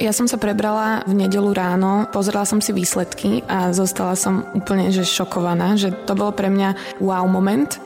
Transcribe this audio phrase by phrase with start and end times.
[0.00, 4.88] Ja som sa prebrala v nedelu ráno, pozrela som si výsledky a zostala som úplne
[4.88, 7.76] že šokovaná, že to bolo pre mňa wow moment.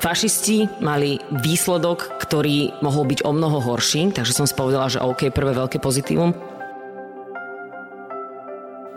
[0.00, 5.28] Fašisti mali výsledok, ktorý mohol byť o mnoho horší, takže som si povedala, že OK,
[5.28, 6.32] prvé veľké pozitívum.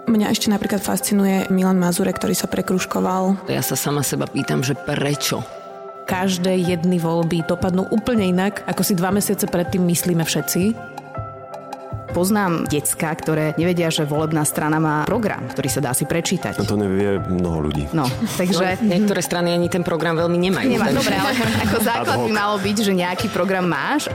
[0.07, 3.51] Mňa ešte napríklad fascinuje Milan Mazure, ktorý sa prekruškoval.
[3.51, 5.43] Ja sa sama seba pýtam, že prečo?
[6.07, 10.95] Každé jedny voľby dopadnú úplne inak, ako si dva mesiace predtým myslíme všetci
[12.17, 16.57] poznám decka, ktoré nevedia, že volebná strana má program, ktorý sa dá si prečítať.
[16.57, 17.85] No to nevie mnoho ľudí.
[17.93, 18.09] No,
[18.41, 18.81] takže...
[18.81, 20.65] No, niektoré strany ani ten program veľmi nemajú.
[20.65, 20.97] Nemá, takže...
[20.97, 21.31] dobre, ale
[21.69, 24.09] ako základ by malo byť, že nejaký program máš.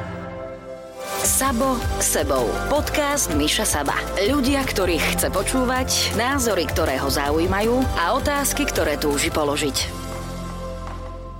[1.22, 2.50] Sabo s sebou.
[2.66, 3.94] Podcast Miša Saba.
[4.18, 10.02] Ľudia, ktorých chce počúvať, názory, ktoré ho zaujímajú a otázky, ktoré túži položiť.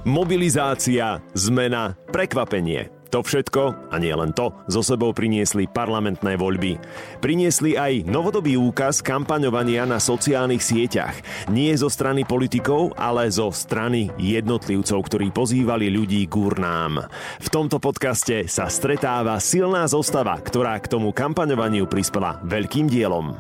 [0.07, 3.02] Mobilizácia, zmena, prekvapenie.
[3.13, 6.81] To všetko, a nie len to, zo sebou priniesli parlamentné voľby.
[7.21, 11.21] Priniesli aj novodobý úkaz kampaňovania na sociálnych sieťach.
[11.53, 17.05] Nie zo strany politikov, ale zo strany jednotlivcov, ktorí pozývali ľudí k urnám.
[17.37, 23.37] V tomto podcaste sa stretáva silná zostava, ktorá k tomu kampaňovaniu prispela veľkým dielom.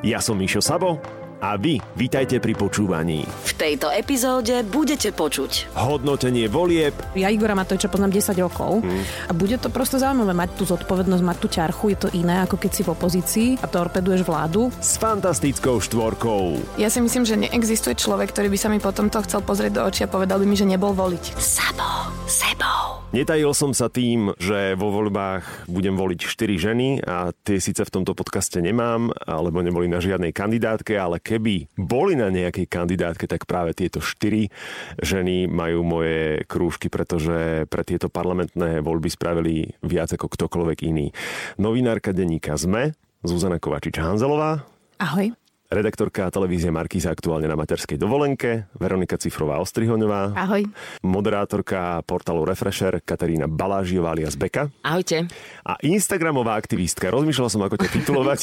[0.00, 3.24] Ja som Mišo Sabo a vy vítajte pri počúvaní.
[3.24, 6.92] V tejto epizóde budete počuť hodnotenie volieb.
[7.16, 9.28] Ja Igora Matoviča poznám 10 rokov hmm.
[9.28, 12.60] a bude to proste zaujímavé mať tú zodpovednosť, mať tú ťarchu, je to iné ako
[12.60, 14.68] keď si v opozícii a torpeduješ vládu.
[14.84, 16.60] S fantastickou štvorkou.
[16.76, 19.82] Ja si myslím, že neexistuje človek, ktorý by sa mi potom to chcel pozrieť do
[19.88, 21.40] očí a povedal by mi, že nebol voliť.
[21.40, 23.00] Sabo, sebou.
[23.10, 27.90] Netajil som sa tým, že vo voľbách budem voliť 4 ženy a tie síce v
[27.90, 33.50] tomto podcaste nemám, alebo neboli na žiadnej kandidátke, ale keby boli na nejakej kandidátke, tak
[33.50, 34.54] práve tieto štyri
[35.02, 41.10] ženy majú moje krúžky, pretože pre tieto parlamentné voľby spravili viac ako ktokoľvek iný.
[41.58, 42.94] Novinárka denníka ZME,
[43.26, 44.62] Zuzana Kovačič-Hanzelová.
[45.02, 45.34] Ahoj
[45.70, 50.34] redaktorka televízie Markíza aktuálne na materskej dovolenke, Veronika Cifrová Ostrihoňová.
[50.34, 50.66] Ahoj.
[51.06, 54.68] Moderátorka portálu Refresher Katarína Balážiová alias Beka.
[54.82, 55.30] Ahojte.
[55.62, 58.40] A Instagramová aktivistka, rozmýšľala som, ako ťa titulovať,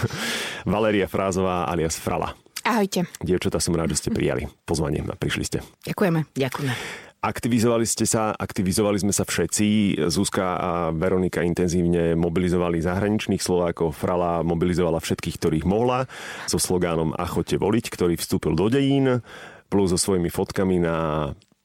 [0.74, 2.32] Valéria Frázová alias Frala.
[2.66, 3.06] Ahojte.
[3.22, 5.58] Dievčatá, som rád, že ste prijali pozvanie a prišli ste.
[5.86, 6.26] Ďakujeme.
[6.34, 7.05] Ďakujeme.
[7.26, 9.98] Aktivizovali ste sa, aktivizovali sme sa všetci.
[10.06, 13.98] Zuzka a Veronika intenzívne mobilizovali zahraničných Slovákov.
[13.98, 16.06] Frala mobilizovala všetkých, ktorých mohla,
[16.46, 19.26] so slogánom A chodte voliť, ktorý vstúpil do dejín
[19.66, 20.96] plus so svojimi fotkami na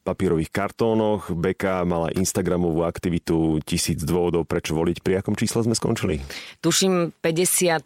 [0.02, 1.30] papírových kartónoch.
[1.30, 5.06] Beka mala Instagramovú aktivitu tisíc dôvodov, prečo voliť.
[5.06, 6.20] Pri akom čísle sme skončili?
[6.60, 7.86] Tuším 57,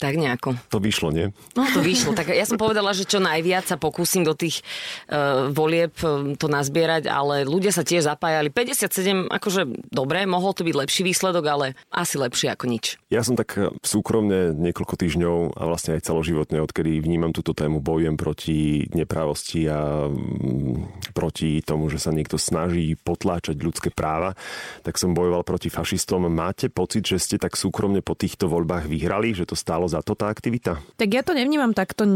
[0.00, 0.56] tak nejako.
[0.72, 1.30] To vyšlo, nie?
[1.56, 2.16] No to vyšlo.
[2.16, 4.64] Tak ja som povedala, že čo najviac sa pokúsim do tých
[5.12, 8.48] uh, volieb e, to nazbierať, ale ľudia sa tiež zapájali.
[8.48, 12.96] 57, akože dobre, mohol to byť lepší výsledok, ale asi lepšie ako nič.
[13.12, 18.16] Ja som tak súkromne niekoľko týždňov a vlastne aj celoživotne, odkedy vnímam túto tému, bojujem
[18.16, 24.34] proti neprávosti a mm, proti tomu, že sa niekto snaží potláčať ľudské práva,
[24.82, 26.26] tak som bojoval proti fašistom.
[26.30, 30.16] Máte pocit, že ste tak súkromne po týchto voľbách vyhrali, že to stálo za to
[30.18, 30.80] tá aktivita?
[30.96, 32.06] Tak ja to nevnímam takto,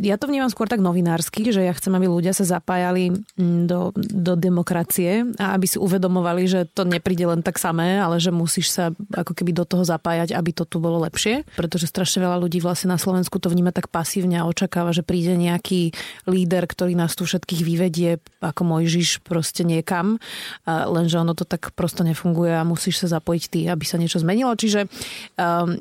[0.00, 3.90] ja to vnímam skôr tak novinársky, že ja chcem, aby ľudia sa zapájali mm, do,
[3.96, 8.72] do demokracie a aby si uvedomovali, že to nepríde len tak samé, ale že musíš
[8.74, 12.58] sa ako keby do toho zapájať, aby to tu bolo lepšie, pretože strašne veľa ľudí
[12.62, 15.94] vlastne na Slovensku to vníma tak pasívne a očakáva, že príde nejaký
[16.28, 20.20] líder, ktorý nás tu všetkých vyvedie ide ako Mojžiš proste niekam,
[20.68, 24.52] lenže ono to tak prosto nefunguje a musíš sa zapojiť ty, aby sa niečo zmenilo.
[24.52, 24.84] Čiže
[25.40, 25.80] um,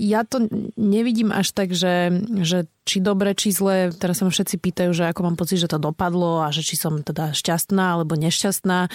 [0.00, 0.48] ja to
[0.80, 2.08] nevidím až tak, že,
[2.40, 3.94] že či dobre, či zle.
[3.94, 6.74] Teraz sa ma všetci pýtajú, že ako mám pocit, že to dopadlo a že či
[6.74, 8.90] som teda šťastná alebo nešťastná.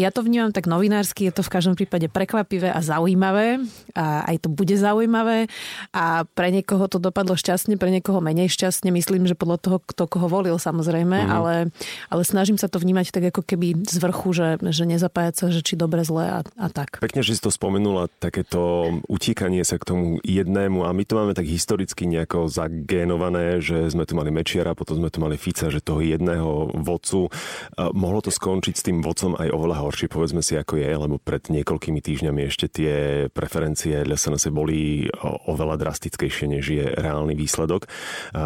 [0.00, 3.60] Ja to vnímam tak novinársky, je to v každom prípade prekvapivé a zaujímavé
[3.92, 5.52] a aj to bude zaujímavé
[5.92, 8.88] a pre niekoho to dopadlo šťastne, pre niekoho menej šťastne.
[8.88, 11.28] Myslím, že podľa toho, kto koho volil samozrejme, mm.
[11.28, 11.54] ale,
[12.08, 15.60] ale snažím sa to vnímať tak ako keby z vrchu, že, že nezapájať sa, že
[15.60, 17.02] či dobre, zle a, a tak.
[17.02, 21.32] Pekne, že si to spomenula, takéto utíkanie sa k tomu jednému a my to máme
[21.34, 25.66] tak historicky nejako zagénované povedané, že sme tu mali Mečiara, potom sme tu mali Fica,
[25.66, 27.26] že toho jedného vodcu.
[27.74, 31.42] Mohlo to skončiť s tým vodcom aj oveľa horšie, povedzme si ako je, lebo pred
[31.50, 32.94] niekoľkými týždňami ešte tie
[33.34, 35.10] preferencie SNS boli
[35.50, 37.90] oveľa drastickejšie, než je reálny výsledok.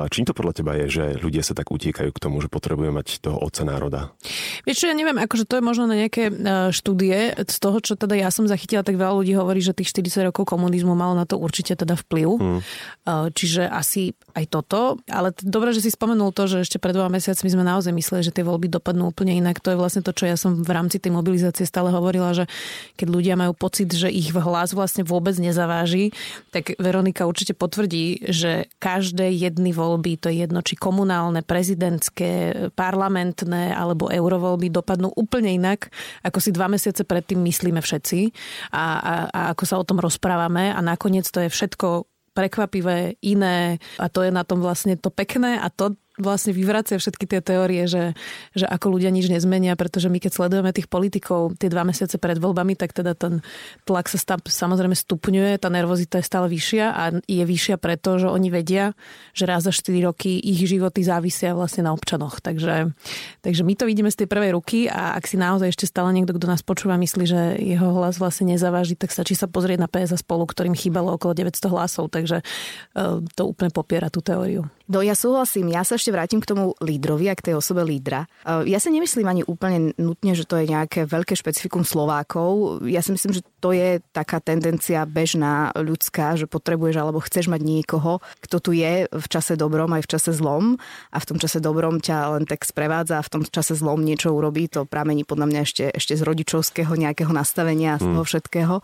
[0.09, 3.21] Čím to podľa teba je, že ľudia sa tak utiekajú k tomu, že potrebujú mať
[3.21, 4.17] toho otca národa?
[4.65, 6.33] Vieš čo, ja neviem, akože to je možno na nejaké e,
[6.73, 7.37] štúdie.
[7.45, 10.49] Z toho, čo teda ja som zachytila, tak veľa ľudí hovorí, že tých 40 rokov
[10.49, 12.29] komunizmu malo na to určite teda vplyv.
[12.39, 12.61] Hmm.
[13.09, 17.19] Čiže asi aj toto toto, ale dobre, že si spomenul to, že ešte pred dvoma
[17.19, 19.59] mesiacmi sme naozaj mysleli, že tie voľby dopadnú úplne inak.
[19.67, 22.47] To je vlastne to, čo ja som v rámci tej mobilizácie stále hovorila, že
[22.95, 26.15] keď ľudia majú pocit, že ich hlas vlastne vôbec nezaváži,
[26.55, 32.31] tak Veronika určite potvrdí, že každé jedny voľby, to je jedno či komunálne, prezidentské,
[32.79, 35.91] parlamentné alebo eurovoľby dopadnú úplne inak,
[36.23, 38.31] ako si dva mesiace predtým myslíme všetci
[38.71, 42.07] a, a, a ako sa o tom rozprávame a nakoniec to je všetko
[42.39, 47.25] prekvapivé, iné a to je na tom vlastne to pekné a to vlastne vyvracia všetky
[47.25, 48.13] tie teórie, že,
[48.53, 52.37] že ako ľudia nič nezmenia, pretože my keď sledujeme tých politikov tie dva mesiace pred
[52.37, 53.41] voľbami, tak teda ten
[53.87, 58.29] tlak sa stav, samozrejme stupňuje, tá nervozita je stále vyššia a je vyššia preto, že
[58.29, 58.93] oni vedia,
[59.33, 62.43] že raz za 4 roky ich životy závisia vlastne na občanoch.
[62.43, 62.93] Takže,
[63.41, 66.35] takže my to vidíme z tej prvej ruky a ak si naozaj ešte stále niekto,
[66.35, 70.21] kto nás počúva, myslí, že jeho hlas vlastne nezaváži, tak stačí sa pozrieť na PS
[70.21, 74.67] spolu, ktorým chýbalo okolo 900 hlasov, takže uh, to úplne popiera tú teóriu.
[74.89, 78.25] No ja súhlasím, ja sa ešte vrátim k tomu lídrovi a k tej osobe lídra.
[78.41, 82.81] E, ja si nemyslím ani úplne nutne, že to je nejaké veľké špecifikum Slovákov.
[82.89, 87.61] Ja si myslím, že to je taká tendencia bežná, ľudská, že potrebuješ alebo chceš mať
[87.63, 90.79] niekoho, kto tu je v čase dobrom aj v čase zlom
[91.11, 94.31] a v tom čase dobrom ťa len tak sprevádza a v tom čase zlom niečo
[94.31, 94.71] urobí.
[94.71, 98.29] To pramení podľa mňa ešte, ešte z rodičovského nejakého nastavenia z toho mm.
[98.31, 98.75] všetkého.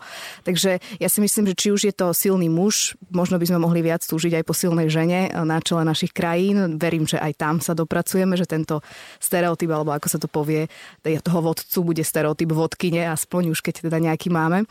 [0.43, 3.79] Takže ja si myslím, že či už je to silný muž, možno by sme mohli
[3.79, 6.75] viac túžiť aj po silnej žene na čele našich krajín.
[6.75, 8.83] Verím, že aj tam sa dopracujeme, že tento
[9.23, 10.67] stereotyp, alebo ako sa to povie,
[11.01, 14.64] toho vodcu bude stereotyp vodkyne, aspoň už keď teda nejaký máme.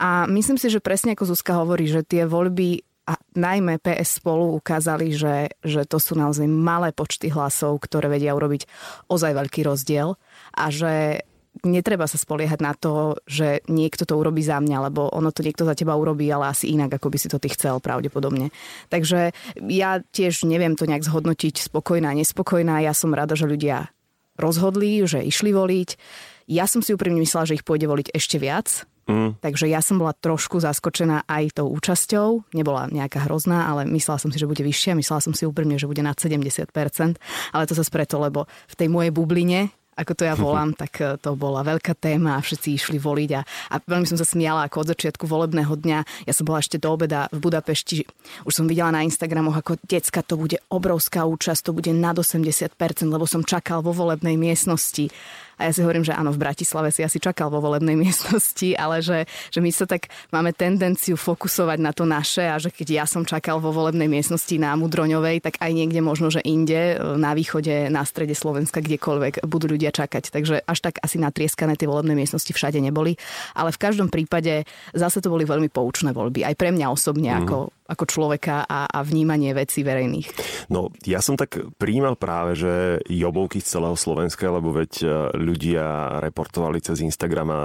[0.00, 4.54] A myslím si, že presne ako Zuzka hovorí, že tie voľby a najmä PS spolu
[4.54, 8.70] ukázali, že, že to sú naozaj malé počty hlasov, ktoré vedia urobiť
[9.10, 10.14] ozaj veľký rozdiel
[10.54, 11.24] a že
[11.66, 15.66] netreba sa spoliehať na to, že niekto to urobí za mňa, lebo ono to niekto
[15.66, 18.54] za teba urobí, ale asi inak, ako by si to ty chcel pravdepodobne.
[18.88, 19.34] Takže
[19.66, 22.80] ja tiež neviem to nejak zhodnotiť spokojná, nespokojná.
[22.80, 23.90] Ja som rada, že ľudia
[24.38, 25.90] rozhodli, že išli voliť.
[26.50, 28.86] Ja som si úprimne myslela, že ich pôjde voliť ešte viac.
[29.10, 29.30] Mm.
[29.42, 32.54] Takže ja som bola trošku zaskočená aj tou účasťou.
[32.54, 34.94] Nebola nejaká hrozná, ale myslela som si, že bude vyššia.
[34.94, 36.70] Myslela som si úprimne, že bude nad 70%.
[37.50, 41.20] Ale to sa preto, lebo v tej mojej bubline ako to ja volám, tak eh,
[41.20, 44.86] to bola veľká téma a všetci išli voliť a, a veľmi som sa smiala ako
[44.86, 45.98] od začiatku volebného dňa.
[46.24, 48.08] Ja som bola ešte do obeda v Budapešti.
[48.48, 52.72] Už som videla na Instagramoch, ako decka to bude obrovská účasť, to bude nad 80%,
[53.12, 55.12] lebo som čakal vo volebnej miestnosti.
[55.60, 59.04] A ja si hovorím, že áno, v Bratislave si asi čakal vo volebnej miestnosti, ale
[59.04, 63.04] že, že my sa tak máme tendenciu fokusovať na to naše a že keď ja
[63.04, 67.92] som čakal vo volebnej miestnosti na Mudroňovej, tak aj niekde možno, že inde, na východe,
[67.92, 70.32] na strede Slovenska, kdekoľvek budú ľudia čakať.
[70.32, 73.20] Takže až tak asi natrieskané tie volebné miestnosti všade neboli.
[73.52, 74.64] Ale v každom prípade
[74.96, 76.48] zase to boli veľmi poučné voľby.
[76.48, 77.38] Aj pre mňa osobne mm.
[77.44, 77.58] ako
[77.90, 80.30] ako človeka a, a vnímanie vecí verejných?
[80.70, 85.06] No, ja som tak prijímal práve, že jobovky z celého Slovenska, lebo veď e,
[85.50, 87.60] ľudia reportovali cez Instagram a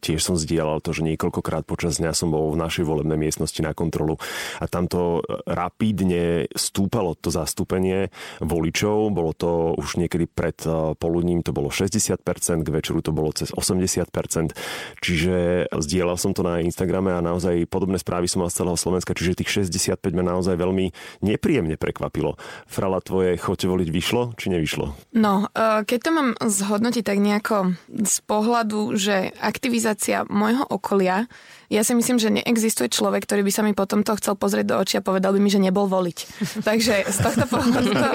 [0.00, 3.76] tiež som zdieľal to, že niekoľkokrát počas dňa som bol v našej volebnej miestnosti na
[3.76, 4.16] kontrolu
[4.58, 8.08] a tamto rapidne stúpalo to zastúpenie
[8.40, 12.16] voličov, bolo to už niekedy pred e, poludním to bolo 60%,
[12.64, 14.56] k večeru to bolo cez 80%,
[15.02, 19.12] čiže zdieľal som to na Instagrame a naozaj podobné správy som mal z celého Slovenska,
[19.12, 22.38] čiže tých 65 ma naozaj veľmi nepríjemne prekvapilo.
[22.66, 24.86] Frala, tvoje chote voliť vyšlo, či nevyšlo?
[25.18, 31.26] No, e, keď to mám zhodnotiť tak nejako z pohľadu, že aktivizácia môjho okolia
[31.72, 34.76] ja si myslím, že neexistuje človek, ktorý by sa mi potom to chcel pozrieť do
[34.76, 36.18] očí a povedal by mi, že nebol voliť.
[36.68, 38.10] takže z tohto pohľadu to,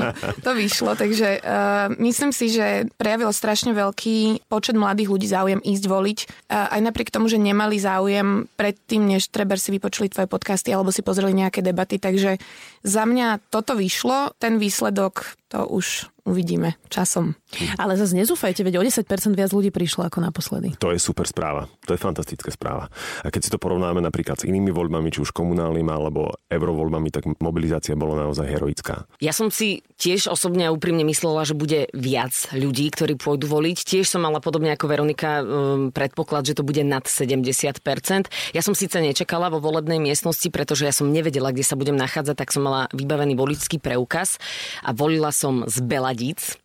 [0.45, 0.93] to vyšlo.
[0.93, 6.19] Takže uh, myslím si, že prejavilo strašne veľký počet mladých ľudí záujem ísť voliť.
[6.53, 10.93] Uh, aj napriek tomu, že nemali záujem predtým, než treba si vypočuli tvoje podcasty alebo
[10.93, 11.97] si pozreli nejaké debaty.
[11.97, 12.37] Takže
[12.85, 14.37] za mňa toto vyšlo.
[14.37, 17.39] Ten výsledok to už uvidíme časom.
[17.79, 20.75] Ale zase nezúfajte, veď o 10% viac ľudí prišlo ako naposledy.
[20.83, 21.71] To je super správa.
[21.87, 22.91] To je fantastická správa.
[23.23, 27.31] A keď si to porovnáme napríklad s inými voľbami, či už komunálnymi alebo eurovoľbami, tak
[27.39, 29.07] mobilizácia bola naozaj heroická.
[29.23, 33.87] Ja som si tiež osobne a úprimne myslela, že bude viac ľudí, ktorí pôjdu voliť.
[33.87, 37.79] Tiež som mala podobne ako Veronika um, predpoklad, že to bude nad 70%.
[38.51, 42.35] Ja som síce nečakala vo volebnej miestnosti, pretože ja som nevedela, kde sa budem nachádzať,
[42.35, 44.41] tak som mala vybavený voličský preukaz
[44.83, 45.77] a volila som z
[46.17, 46.57] Deets.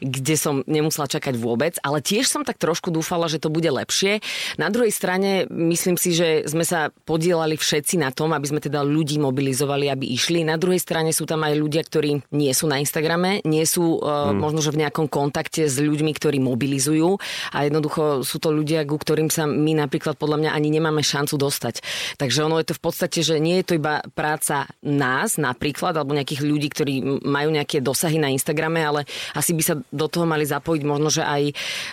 [0.00, 4.20] Kde som nemusela čakať vôbec, ale tiež som tak trošku dúfala, že to bude lepšie.
[4.56, 8.80] Na druhej strane myslím si, že sme sa podielali všetci na tom, aby sme teda
[8.84, 10.46] ľudí mobilizovali, aby išli.
[10.46, 14.38] Na druhej strane sú tam aj ľudia, ktorí nie sú na Instagrame, nie sú hmm.
[14.38, 17.18] možno, že v nejakom kontakte s ľuďmi, ktorí mobilizujú
[17.52, 21.34] a jednoducho sú to ľudia, ku ktorým sa my napríklad podľa mňa ani nemáme šancu
[21.34, 21.82] dostať.
[22.16, 26.14] Takže ono je to v podstate, že nie je to iba práca nás napríklad, alebo
[26.14, 26.94] nejakých ľudí, ktorí
[27.26, 31.26] majú nejaké dosahy na Instagrame, ale asi by sa do toho mali zapojiť možno, že
[31.26, 31.42] aj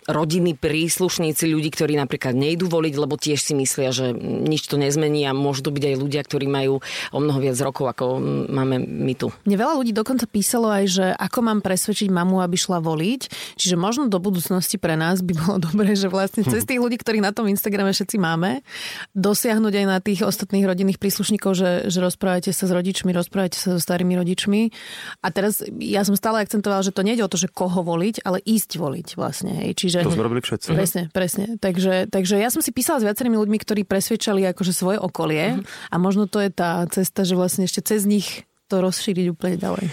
[0.06, 5.26] rodiny, príslušníci ľudí, ktorí napríklad nejdú voliť, lebo tiež si myslia, že nič to nezmení
[5.26, 8.06] a môžu to byť aj ľudia, ktorí majú o mnoho viac rokov, ako
[8.54, 9.34] máme my tu.
[9.50, 13.22] Mne veľa ľudí dokonca písalo aj, že ako mám presvedčiť mamu, aby šla voliť.
[13.58, 17.24] Čiže možno do budúcnosti pre nás by bolo dobré, že vlastne cez tých ľudí, ktorí
[17.24, 18.62] na tom Instagrame všetci máme,
[19.16, 23.74] dosiahnuť aj na tých ostatných rodinných príslušníkov, že, že rozprávate sa s rodičmi, rozprávate sa
[23.74, 24.70] so starými rodičmi.
[25.24, 28.44] A teraz ja som stále akcentoval, že to nejde o to, že koho voliť, ale
[28.44, 29.56] ísť voliť vlastne.
[29.64, 29.80] Hej.
[29.80, 30.76] Čiže, to sme robili všetci.
[30.76, 31.56] Presne, presne.
[31.56, 35.64] Takže, takže ja som si písala s viacerými ľuďmi, ktorí presvedčali akože svoje okolie uh-huh.
[35.64, 39.88] a možno to je tá cesta, že vlastne ešte cez nich to rozšíriť úplne ďalej.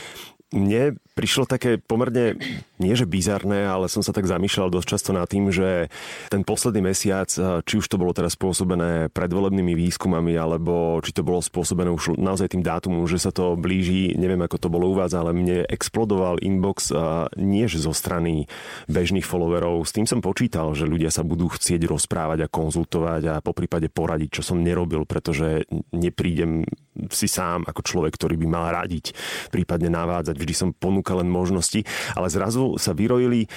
[0.53, 2.41] Mne prišlo také pomerne,
[2.81, 5.93] nie že bizarné, ale som sa tak zamýšľal dosť často nad tým, že
[6.33, 7.29] ten posledný mesiac,
[7.69, 12.57] či už to bolo teraz spôsobené predvolebnými výskumami, alebo či to bolo spôsobené už naozaj
[12.57, 16.41] tým dátumom, že sa to blíži, neviem ako to bolo u vás, ale mne explodoval
[16.41, 16.97] inbox
[17.37, 18.49] nie zo strany
[18.89, 19.85] bežných followerov.
[19.85, 23.93] S tým som počítal, že ľudia sa budú chcieť rozprávať a konzultovať a po prípade
[23.93, 26.65] poradiť, čo som nerobil, pretože neprídem
[27.11, 29.17] si sám ako človek, ktorý by mal radiť,
[29.53, 30.37] prípadne navádzať.
[30.37, 31.83] Vždy som ponúkal ponúka len možnosti,
[32.15, 33.49] ale zrazu sa vyrojili e,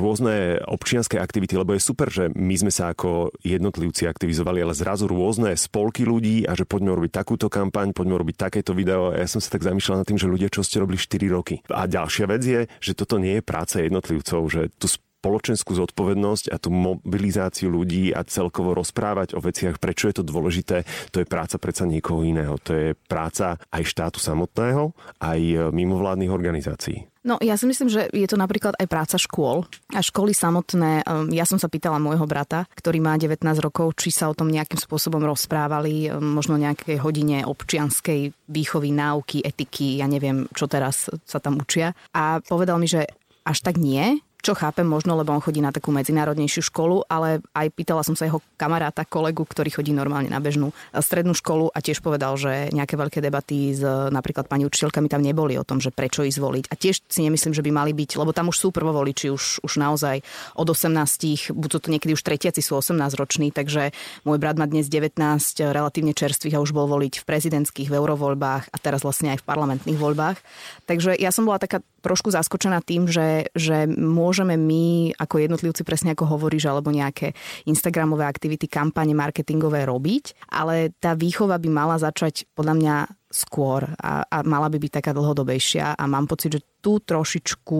[0.00, 5.04] rôzne občianské aktivity, lebo je super, že my sme sa ako jednotlivci aktivizovali, ale zrazu
[5.04, 9.12] rôzne spolky ľudí a že poďme robiť takúto kampaň, poďme robiť takéto video.
[9.12, 11.60] A ja som sa tak zamýšľal nad tým, že ľudia, čo ste robili 4 roky.
[11.68, 14.88] A ďalšia vec je, že toto nie je práca jednotlivcov, že tu
[15.26, 20.86] spoločenskú zodpovednosť a tú mobilizáciu ľudí a celkovo rozprávať o veciach, prečo je to dôležité,
[21.10, 22.54] to je práca predsa niekoho iného.
[22.62, 27.10] To je práca aj štátu samotného, aj mimovládnych organizácií.
[27.26, 29.66] No ja si myslím, že je to napríklad aj práca škôl.
[29.90, 34.14] A školy samotné, um, ja som sa pýtala môjho brata, ktorý má 19 rokov, či
[34.14, 40.06] sa o tom nejakým spôsobom rozprávali, um, možno nejakej hodine občianskej výchovy, náuky, etiky, ja
[40.06, 41.98] neviem, čo teraz sa tam učia.
[42.14, 43.10] A povedal mi, že
[43.42, 47.66] až tak nie, čo chápem možno, lebo on chodí na takú medzinárodnejšiu školu, ale aj
[47.74, 51.82] pýtala som sa jeho kamaráta, kolegu, ktorý chodí normálne na bežnú eh, strednú školu a
[51.82, 53.82] tiež povedal, že nejaké veľké debaty s
[54.14, 56.64] napríklad pani učiteľkami tam neboli o tom, že prečo ísť voliť.
[56.70, 59.72] A tiež si nemyslím, že by mali byť, lebo tam už sú prvovoliči, už, už
[59.82, 60.22] naozaj
[60.54, 63.90] od 18, buď to niekedy už tretiaci sú 18 roční, takže
[64.22, 65.18] môj brat má dnes 19
[65.58, 69.48] relatívne čerstvých a už bol voliť v prezidentských, v eurovoľbách a teraz vlastne aj v
[69.48, 70.38] parlamentných voľbách.
[70.86, 73.90] Takže ja som bola taká trošku zaskočená tým, že, že
[74.36, 77.32] môžeme my ako jednotlivci, presne ako hovoríš, alebo nejaké
[77.64, 82.96] Instagramové aktivity, kampane marketingové robiť, ale tá výchova by mala začať podľa mňa
[83.32, 87.78] skôr a, a mala by byť taká dlhodobejšia a mám pocit, že tu trošičku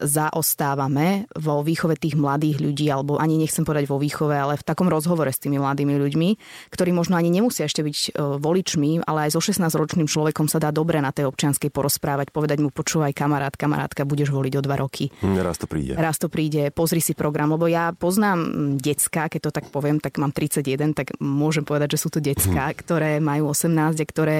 [0.00, 4.88] zaostávame vo výchove tých mladých ľudí, alebo ani nechcem povedať vo výchove, ale v takom
[4.88, 6.28] rozhovore s tými mladými ľuďmi,
[6.72, 8.08] ktorí možno ani nemusia ešte byť e,
[8.40, 12.72] voličmi, ale aj so 16-ročným človekom sa dá dobre na tej občianskej porozprávať, povedať mu,
[12.72, 15.12] počúvaj kamarát, kamarátka, budeš voliť o dva roky.
[15.20, 15.92] Hm, raz to príde.
[15.94, 20.16] Raz to príde, pozri si program, lebo ja poznám decka, keď to tak poviem, tak
[20.16, 22.76] mám 31, tak môžem povedať, že sú to decka, hm.
[22.80, 24.36] ktoré majú 18 a ktoré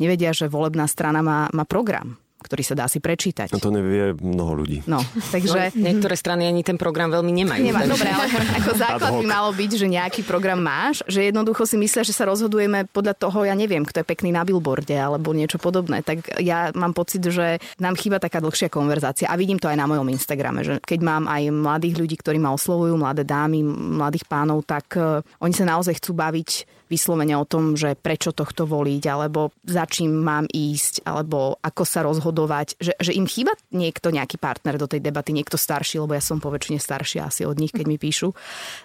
[0.00, 3.54] nevedia, že volebná strana má, má program ktorý sa dá si prečítať.
[3.54, 4.82] No to nevie mnoho ľudí.
[4.90, 4.98] No,
[5.30, 5.72] takže...
[5.78, 7.62] No, niektoré strany ani ten program veľmi nemajú.
[7.62, 8.26] Nemá, dobre, ale
[8.58, 12.26] ako základ by malo byť, že nejaký program máš, že jednoducho si myslia, že sa
[12.26, 16.02] rozhodujeme podľa toho, ja neviem, kto je pekný na billboarde alebo niečo podobné.
[16.02, 19.86] Tak ja mám pocit, že nám chýba taká dlhšia konverzácia a vidím to aj na
[19.86, 23.62] mojom Instagrame, že keď mám aj mladých ľudí, ktorí ma oslovujú, mladé dámy,
[24.00, 26.50] mladých pánov, tak uh, oni sa naozaj chcú baviť
[26.92, 32.04] vyslovene o tom, že prečo tohto voliť, alebo za čím mám ísť, alebo ako sa
[32.32, 36.24] rozhodovať, že, že im chýba niekto, nejaký partner do tej debaty, niekto starší, lebo ja
[36.24, 38.32] som po väčšine staršia asi od nich, keď mi píšu.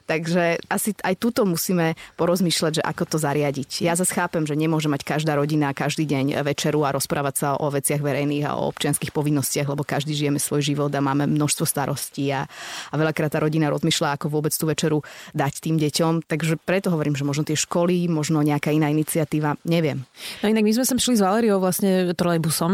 [0.04, 3.88] Takže asi aj tuto musíme porozmýšľať, že ako to zariadiť.
[3.88, 7.72] Ja zase chápem, že nemôže mať každá rodina každý deň večeru a rozprávať sa o
[7.72, 12.27] veciach verejných a o občianských povinnostiach, lebo každý žijeme svoj život a máme množstvo starostí
[12.36, 12.44] a,
[12.92, 15.00] a veľakrát tá rodina rozmýšľa, ako vôbec tú večeru
[15.32, 16.27] dať tým deťom.
[16.27, 20.04] Takže preto hovorím, že možno tie školy možno nejaká iná iniciatíva, neviem.
[20.44, 22.72] No inak my sme sem šli s Valeriou vlastne trolejbusom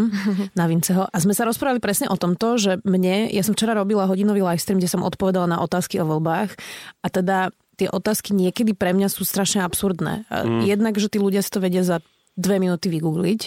[0.56, 4.08] na Vinceho a sme sa rozprávali presne o tomto, že mne, ja som včera robila
[4.10, 6.56] hodinový livestream, kde som odpovedala na otázky o voľbách
[7.04, 10.30] a teda tie otázky niekedy pre mňa sú strašne absurdné.
[10.30, 10.62] Mm.
[10.66, 13.42] Jednak, že tí ľudia si to vedia za dve minúty vygoogliť.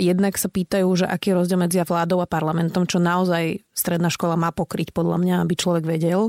[0.00, 4.36] Jednak sa pýtajú, že aký je rozdiel medzi vládou a parlamentom, čo naozaj stredná škola
[4.36, 6.28] má pokryť podľa mňa, aby človek vedel.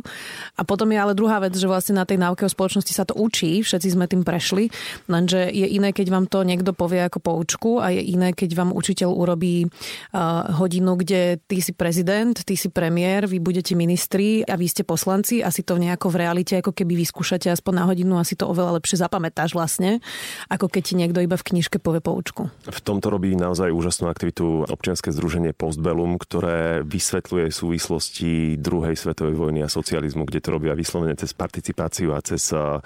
[0.56, 3.14] A potom je ale druhá vec, že vlastne na tej náuke o spoločnosti sa to
[3.20, 4.72] učí, všetci sme tým prešli,
[5.12, 8.72] lenže je iné, keď vám to niekto povie ako poučku a je iné, keď vám
[8.72, 14.56] učiteľ urobí uh, hodinu, kde ty si prezident, ty si premiér, vy budete ministri a
[14.56, 18.16] vy ste poslanci a si to nejako v realite, ako keby vyskúšate aspoň na hodinu
[18.16, 20.00] a si to oveľa lepšie zapamätáš vlastne,
[20.48, 22.48] ako keď ti niekto iba v knižke povie poučku.
[22.64, 29.60] V tomto robí naozaj úžasnú aktivitu občianske združenie Postbellum, ktoré vysvetľuje súvislosti druhej svetovej vojny
[29.62, 32.82] a socializmu, kde to robia vyslovene cez participáciu a cez eh,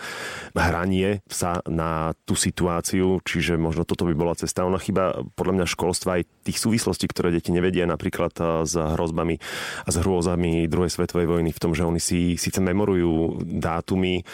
[0.54, 4.68] hranie sa na tú situáciu, čiže možno toto by bola cesta.
[4.68, 9.40] Ona chyba podľa mňa školstva aj tých súvislostí, ktoré deti nevedia napríklad eh, s hrozbami
[9.88, 14.28] a s hrôzami druhej svetovej vojny v tom, že oni si síce memorujú dátumy,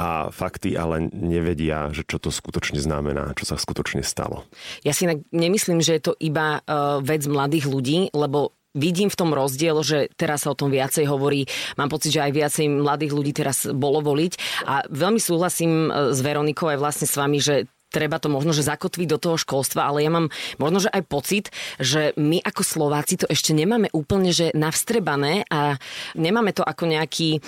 [0.00, 4.48] a fakty, ale nevedia, že čo to skutočne znamená, čo sa skutočne stalo.
[4.80, 9.36] Ja si nemyslím, že je to iba uh, vec mladých ľudí, lebo vidím v tom
[9.36, 11.44] rozdiel, že teraz sa o tom viacej hovorí.
[11.76, 14.64] Mám pocit, že aj viacej mladých ľudí teraz bolo voliť.
[14.70, 18.64] A veľmi súhlasím e, s Veronikou aj vlastne s vami, že treba to možno, že
[18.64, 21.44] zakotviť do toho školstva, ale ja mám možno, že aj pocit,
[21.82, 25.76] že my ako Slováci to ešte nemáme úplne, že navstrebané a
[26.14, 27.40] nemáme to ako nejaký e,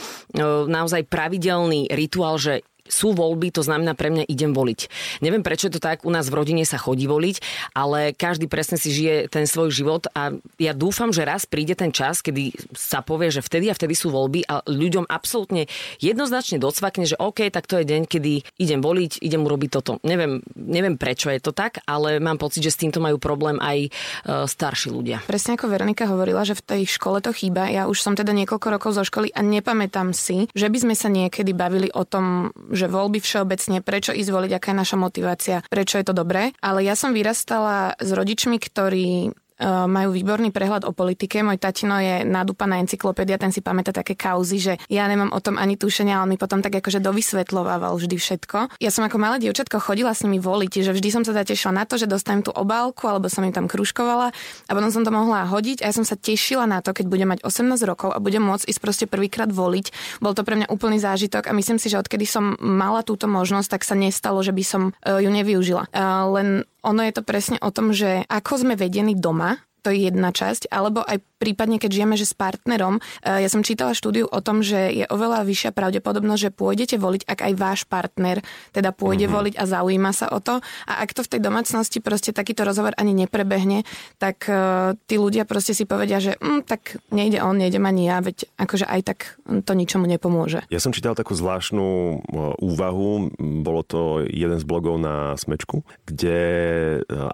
[0.67, 4.81] naozaj pravidelný rituál, že sú voľby, to znamená pre mňa idem voliť.
[5.25, 7.41] Neviem, prečo je to tak, u nás v rodine sa chodí voliť,
[7.73, 11.89] ale každý presne si žije ten svoj život a ja dúfam, že raz príde ten
[11.89, 15.67] čas, kedy sa povie, že vtedy a vtedy sú voľby a ľuďom absolútne
[16.05, 19.97] jednoznačne docvakne, že OK, tak to je deň, kedy idem voliť, idem urobiť toto.
[20.05, 23.79] Neviem, neviem prečo je to tak, ale mám pocit, že s týmto majú problém aj
[23.89, 25.25] uh, starší ľudia.
[25.25, 27.71] Presne ako Veronika hovorila, že v tej škole to chýba.
[27.71, 31.09] Ja už som teda niekoľko rokov zo školy a nepamätám si, že by sme sa
[31.09, 35.57] niekedy bavili o tom, že že voľby všeobecne, prečo ísť voliť, aká je naša motivácia,
[35.71, 36.51] prečo je to dobré.
[36.59, 39.31] Ale ja som vyrastala s rodičmi, ktorí
[39.67, 41.41] majú výborný prehľad o politike.
[41.47, 45.57] Môj tatino je nadúpaná encyklopédia, ten si pamätá také kauzy, že ja nemám o tom
[45.57, 48.83] ani tušenia, ale mi potom tak akože dovysvetľovával vždy všetko.
[48.83, 51.85] Ja som ako malé dievčatko chodila s nimi voliť, že vždy som sa zatešila na
[51.87, 54.35] to, že dostanem tú obálku, alebo som im tam kruškovala
[54.69, 57.29] a potom som to mohla hodiť a ja som sa tešila na to, keď budem
[57.31, 60.19] mať 18 rokov a budem môcť ísť proste prvýkrát voliť.
[60.19, 63.79] Bol to pre mňa úplný zážitok a myslím si, že odkedy som mala túto možnosť,
[63.79, 65.89] tak sa nestalo, že by som e, ju nevyužila.
[65.89, 66.01] E,
[66.33, 66.49] len
[66.83, 70.71] ono je to presne o tom, že ako sme vedení doma, to je jedna časť,
[70.71, 73.03] alebo aj prípadne keď žijeme že s partnerom.
[73.27, 77.27] E, ja som čítala štúdiu o tom, že je oveľa vyššia pravdepodobnosť, že pôjdete voliť,
[77.27, 78.39] ak aj váš partner
[78.71, 79.35] teda pôjde mm-hmm.
[79.35, 80.63] voliť a zaujíma sa o to.
[80.87, 83.83] A ak to v tej domácnosti proste takýto rozhovor ani neprebehne,
[84.23, 88.23] tak uh, tí ľudia proste si povedia, že mm, tak nejde on, nejde ani ja,
[88.23, 89.19] veď akože aj tak
[89.67, 90.63] to ničomu nepomôže.
[90.71, 92.15] Ja som čítal takú zvláštnu e,
[92.63, 93.33] úvahu,
[93.65, 96.39] bolo to jeden z blogov na Smečku, kde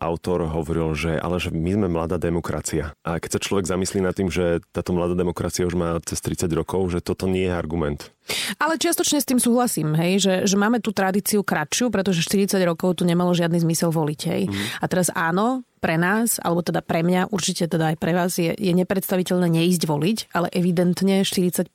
[0.00, 2.94] autor hovoril, že ale že my sme mladá demokracia.
[3.02, 6.22] A keď sa človek zamyslí zamyslí nad tým, že táto mladá demokracia už má cez
[6.22, 8.00] 30 rokov, že toto nie je argument.
[8.60, 13.00] Ale čiastočne s tým súhlasím, hej, že, že máme tú tradíciu kratšiu, pretože 40 rokov
[13.00, 14.20] tu nemalo žiadny zmysel voliť.
[14.28, 14.42] Hej.
[14.52, 14.66] Mm.
[14.78, 18.52] A teraz áno, pre nás, alebo teda pre mňa, určite teda aj pre vás, je,
[18.52, 21.70] je nepredstaviteľné neísť voliť, ale evidentne 40%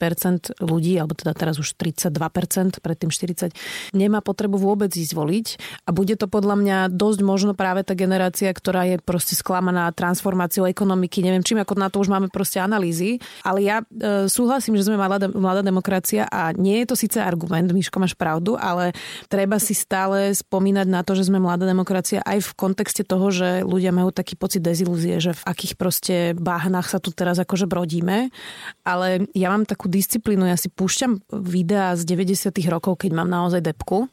[0.60, 3.56] ľudí, alebo teda teraz už 32%, predtým 40%,
[3.96, 5.48] nemá potrebu vôbec ísť voliť.
[5.88, 10.68] A bude to podľa mňa dosť možno práve tá generácia, ktorá je proste sklamaná transformáciou
[10.68, 14.92] ekonomiky, neviem čím, ako na to už máme proste analýzy, ale ja e, súhlasím, že
[14.92, 18.92] sme mladá, mladá demokracia a nie je to síce argument, Miško, máš pravdu, ale
[19.32, 23.64] treba si stále spomínať na to, že sme mladá demokracia aj v kontexte toho, že
[23.64, 28.34] ľudia majú taký pocit dezilúzie, že v akých proste báhnach sa tu teraz akože brodíme.
[28.82, 33.62] Ale ja mám takú disciplínu, ja si púšťam videá z 90 rokov, keď mám naozaj
[33.62, 34.10] depku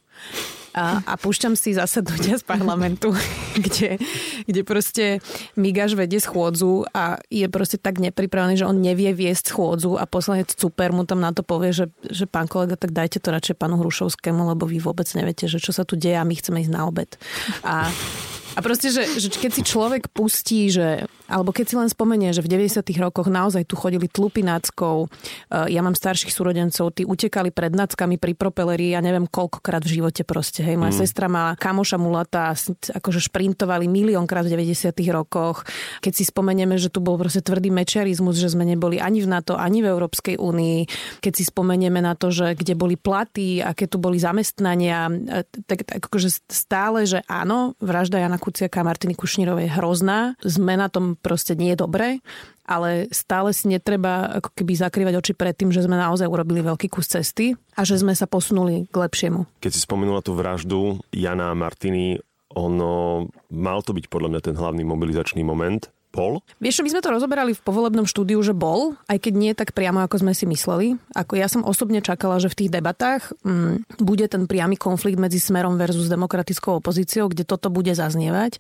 [0.71, 3.11] a, a púšťam si zasadnutia z parlamentu,
[3.65, 3.99] kde,
[4.47, 5.05] kde proste
[5.59, 10.55] Migaš vedie schôdzu a je proste tak nepripravený, že on nevie viesť schôdzu a poslanec
[10.55, 13.83] Super mu tam na to povie, že, že pán kolega, tak dajte to radšej pánu
[13.83, 16.87] Hrušovskému, lebo vy vôbec neviete, že čo sa tu deje a my chceme ísť na
[16.87, 17.11] obed.
[17.67, 17.91] A
[18.55, 22.43] a proste, že, že keď si človek pustí, že, alebo keď si len spomenie, že
[22.43, 27.55] v 90 rokoch naozaj tu chodili tlupy náckov, eh, ja mám starších súrodencov, tí utekali
[27.55, 30.75] pred náckami pri propeleri, ja neviem koľkokrát v živote proste, hej.
[30.75, 31.01] Moja mm.
[31.07, 32.53] sestra má kamoša mulata,
[32.91, 35.63] akože šprintovali miliónkrát v 90 rokoch.
[36.03, 39.55] Keď si spomenieme, že tu bol proste tvrdý mečiarizmus, že sme neboli ani v NATO,
[39.55, 40.79] ani v Európskej únii,
[41.23, 45.87] keď si spomenieme na to, že kde boli platy, aké tu boli zamestnania, eh, tak,
[45.87, 50.19] tak akože stále, že áno, vražda Jana Kuciaka a Martiny Kušnírovej je hrozná.
[50.41, 52.25] Sme na tom proste nie je dobré,
[52.65, 56.89] ale stále si netreba ako keby zakrývať oči pred tým, že sme naozaj urobili veľký
[56.89, 59.47] kus cesty a že sme sa posunuli k lepšiemu.
[59.61, 62.19] Keď si spomenula tú vraždu Jana a Martiny,
[62.51, 66.43] ono mal to byť podľa mňa ten hlavný mobilizačný moment, bol?
[66.59, 70.03] Vieš, my sme to rozoberali v povolebnom štúdiu, že bol, aj keď nie tak priamo,
[70.03, 70.99] ako sme si mysleli.
[71.15, 75.39] Ako ja som osobne čakala, že v tých debatách mm, bude ten priamy konflikt medzi
[75.39, 78.59] Smerom versus demokratickou opozíciou, kde toto bude zaznievať.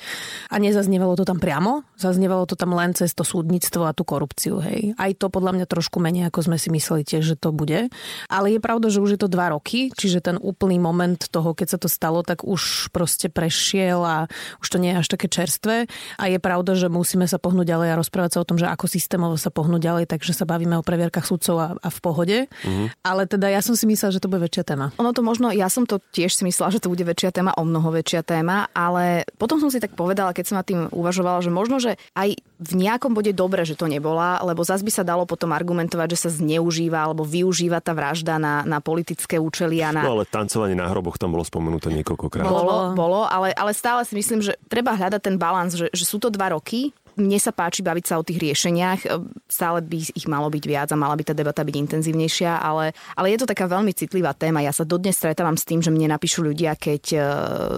[0.55, 4.63] A nezaznievalo to tam priamo, zaznievalo to tam len cez to súdnictvo a tú korupciu.
[4.63, 4.95] Hej.
[4.95, 7.91] Aj to podľa mňa trošku menej, ako sme si mysleli tiež, že to bude.
[8.31, 11.75] Ale je pravda, že už je to dva roky, čiže ten úplný moment toho, keď
[11.75, 14.17] sa to stalo, tak už proste prešiel a
[14.63, 15.91] už to nie je až také čerstvé.
[16.15, 18.87] A je pravda, že musíme sa pohnúť ďalej a rozprávať sa o tom, že ako
[18.87, 22.39] systémovo sa pohnúť ďalej, takže sa bavíme o previerkach sudcov a, a v pohode.
[22.47, 22.87] Mm-hmm.
[23.01, 24.93] Ale teda ja som si myslela, že to bude väčšia téma.
[25.01, 27.65] Ono to možno, ja som to tiež si myslela, že to bude väčšia téma, o
[27.65, 31.51] mnoho väčšia téma, ale potom som si tak povedala, keď som nad tým uvažovala, že
[31.51, 35.25] možno, že aj v nejakom bode dobre, že to nebola, lebo zase by sa dalo
[35.25, 40.05] potom argumentovať, že sa zneužíva alebo využíva tá vražda na, na politické účely a na...
[40.05, 42.45] No ale tancovanie na hroboch tam bolo spomenuté niekoľkokrát.
[42.45, 46.21] Bolo, bolo ale, ale stále si myslím, že treba hľadať ten balans, že, že sú
[46.21, 49.01] to dva roky, mne sa páči baviť sa o tých riešeniach.
[49.47, 53.27] Stále by ich malo byť viac a mala by tá debata byť intenzívnejšia, ale, ale
[53.37, 54.65] je to taká veľmi citlivá téma.
[54.65, 57.23] Ja sa dodnes stretávam s tým, že mne napíšu ľudia, keď uh,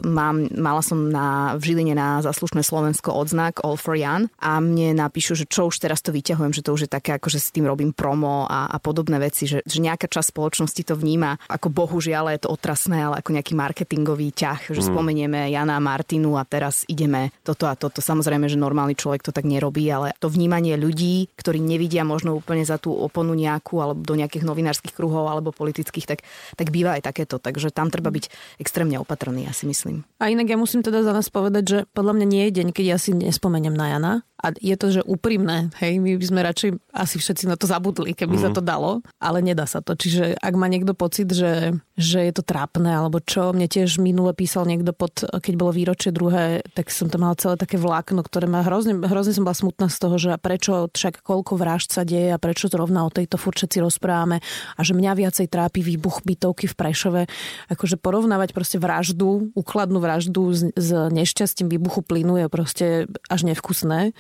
[0.06, 4.96] mám, mala som na, v Žiline na zaslušné Slovensko odznak All for Jan a mne
[4.96, 7.50] napíšu, že čo už teraz to vyťahujem, že to už je také, ako že s
[7.50, 11.68] tým robím promo a, a podobné veci, že, že nejaká časť spoločnosti to vníma ako
[11.72, 14.88] bohužiaľ je to otrasné, ale ako nejaký marketingový ťah, že mm.
[14.92, 18.00] spomenieme Jana a Martinu a teraz ideme toto a toto.
[18.00, 22.62] Samozrejme, že normálny človek to tak nerobí, ale to vnímanie ľudí, ktorí nevidia možno úplne
[22.62, 26.20] za tú oponu nejakú alebo do nejakých novinárskych kruhov alebo politických, tak,
[26.56, 27.40] tak býva aj takéto.
[27.40, 28.28] Takže tam treba byť
[28.60, 30.04] extrémne opatrný, ja si myslím.
[30.20, 32.84] A inak ja musím teda za nás povedať, že podľa mňa nie je deň, keď
[32.86, 34.12] ja si nespomeniem na Jana.
[34.42, 38.10] A je to, že úprimné, hej, my by sme radšej asi všetci na to zabudli,
[38.10, 38.42] keby mm.
[38.42, 38.56] sa mhm.
[38.58, 38.90] to dalo,
[39.22, 39.94] ale nedá sa to.
[39.94, 44.34] Čiže ak má niekto pocit, že, že je to trápne, alebo čo, mne tiež minule
[44.34, 48.50] písal niekto pod, keď bolo výročie druhé, tak som tam mal celé také vlákno, ktoré
[48.50, 52.34] ma hrozne, hrozne som bola smutná z toho, že prečo však koľko vražd sa deje
[52.34, 54.42] a prečo zrovna o tejto furt všetci rozprávame
[54.74, 57.22] a že mňa viacej trápi výbuch bytovky v Prešove.
[57.70, 62.86] Akože porovnávať proste vraždu, úkladnú vraždu s, s nešťastím výbuchu plynu je proste
[63.30, 64.10] až nevkusné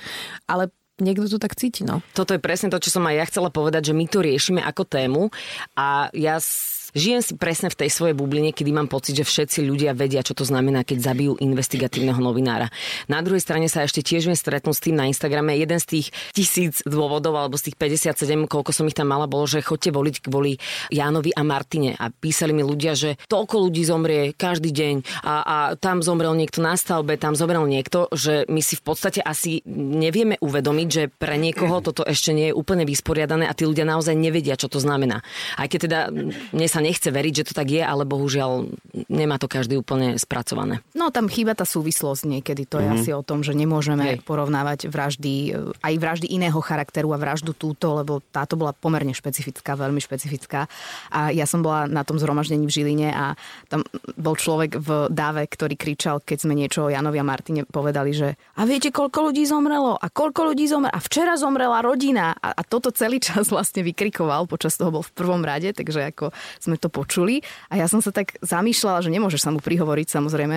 [0.46, 1.82] ale niekto to tak cíti.
[1.82, 2.04] No.
[2.12, 4.82] Toto je presne to, čo som aj ja chcela povedať, že my to riešime ako
[4.86, 5.22] tému
[5.74, 6.38] a ja
[6.92, 10.36] žijem si presne v tej svojej bubline, kedy mám pocit, že všetci ľudia vedia, čo
[10.36, 12.68] to znamená, keď zabijú investigatívneho novinára.
[13.08, 15.56] Na druhej strane sa ešte tiež viem stretnúť s tým na Instagrame.
[15.56, 19.48] Jeden z tých tisíc dôvodov, alebo z tých 57, koľko som ich tam mala, bolo,
[19.48, 20.60] že chodte voliť kvôli
[20.92, 21.96] Jánovi a Martine.
[21.96, 26.60] A písali mi ľudia, že toľko ľudí zomrie každý deň a, a tam zomrel niekto
[26.60, 31.40] na stavbe, tam zomrel niekto, že my si v podstate asi nevieme uvedomiť, že pre
[31.40, 35.24] niekoho toto ešte nie je úplne vysporiadané a tí ľudia naozaj nevedia, čo to znamená.
[35.56, 35.98] Aj keď teda
[36.52, 38.68] mne sa nechce veriť, že to tak je, ale bohužiaľ
[39.06, 40.82] nemá to každý úplne spracované.
[40.92, 42.66] No tam chýba tá súvislosť niekedy.
[42.68, 43.02] To je mm-hmm.
[43.06, 44.26] asi o tom, že nemôžeme Hej.
[44.26, 49.78] porovnávať vraždy, eh, aj vraždy iného charakteru a vraždu túto, lebo táto bola pomerne špecifická,
[49.78, 50.66] veľmi špecifická.
[51.14, 53.38] A ja som bola na tom zhromaždení v Žiline a
[53.70, 53.86] tam
[54.18, 58.34] bol človek v dáve, ktorý kričal, keď sme niečo o Janovi a Martine povedali, že
[58.58, 59.96] a viete, koľko ľudí zomrelo?
[59.96, 60.92] A koľko ľudí zomrelo?
[60.92, 62.36] A včera zomrela rodina.
[62.36, 66.30] A, a toto celý čas vlastne vykrikoval, počas toho bol v prvom rade, takže ako
[66.60, 67.44] sme sme to počuli.
[67.68, 70.56] A ja som sa tak zamýšľala, že nemôžeš sa mu prihovoriť samozrejme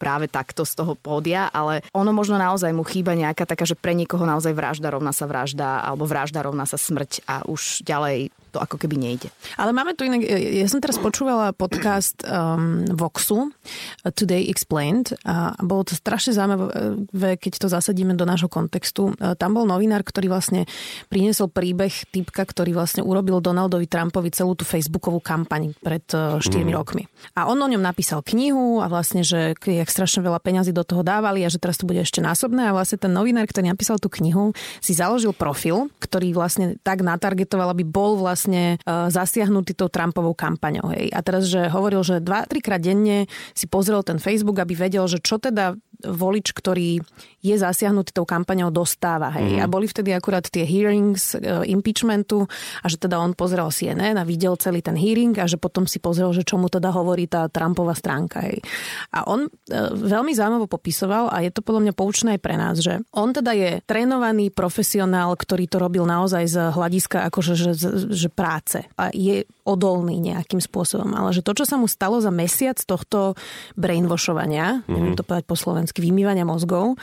[0.00, 3.92] práve takto z toho pódia, ale ono možno naozaj mu chýba nejaká taká, že pre
[3.92, 8.58] niekoho naozaj vražda rovná sa vražda alebo vražda rovná sa smrť a už ďalej to
[8.58, 9.30] ako keby nejde.
[9.54, 15.54] Ale máme tu inak, ja som teraz počúvala podcast um, Voxu, uh, Today Explained a
[15.62, 19.14] bolo to strašne zaujímavé, keď to zasadíme do nášho kontextu.
[19.14, 20.66] Uh, tam bol novinár, ktorý vlastne
[21.06, 26.42] priniesol príbeh typka, ktorý vlastne urobil Donaldovi Trumpovi celú tú facebookovú kampaň pred 4 uh,
[26.42, 26.74] mm.
[26.74, 27.06] rokmi.
[27.38, 31.02] A on o ňom napísal knihu a vlastne, že jak strašne veľa peňazí do toho
[31.02, 34.06] dávali a že teraz to bude ešte násobné a vlastne ten novinár, ktorý napísal tú
[34.22, 40.32] knihu, si založil profil, ktorý vlastne tak natargetoval, aby bol vlastne uh, zasiahnutý tou Trumpovou
[40.32, 40.94] kampaňou.
[40.94, 41.10] Hej.
[41.10, 45.18] A teraz, že hovoril, že dva, trikrát denne si pozrel ten Facebook, aby vedel, že
[45.18, 47.04] čo teda volič, ktorý
[47.40, 49.32] je zasiahnutý tou kampaňou, dostáva.
[49.32, 49.56] Hej.
[49.56, 49.60] Mm.
[49.64, 52.44] A boli vtedy akurát tie hearings uh, impeachmentu
[52.84, 55.96] a že teda on pozrel CNN a videl celý ten hearing a že potom si
[55.98, 58.44] pozrel, že čo mu teda hovorí tá Trumpová stránka.
[58.44, 58.60] Hej.
[59.16, 62.76] A on uh, veľmi zaujímavo popisoval a je to podľa mňa poučné aj pre nás,
[62.78, 67.72] že on teda je trénovaný profesionál, ktorý to robil naozaj z hľadiska akože, že,
[68.12, 71.14] že práce a je odolný nejakým spôsobom.
[71.14, 73.38] Ale že to, čo sa mu stalo za mesiac tohto
[73.78, 74.92] brainwashovania, mm-hmm.
[74.92, 76.98] neviem to povedať po slovensky, vymývania mozgov,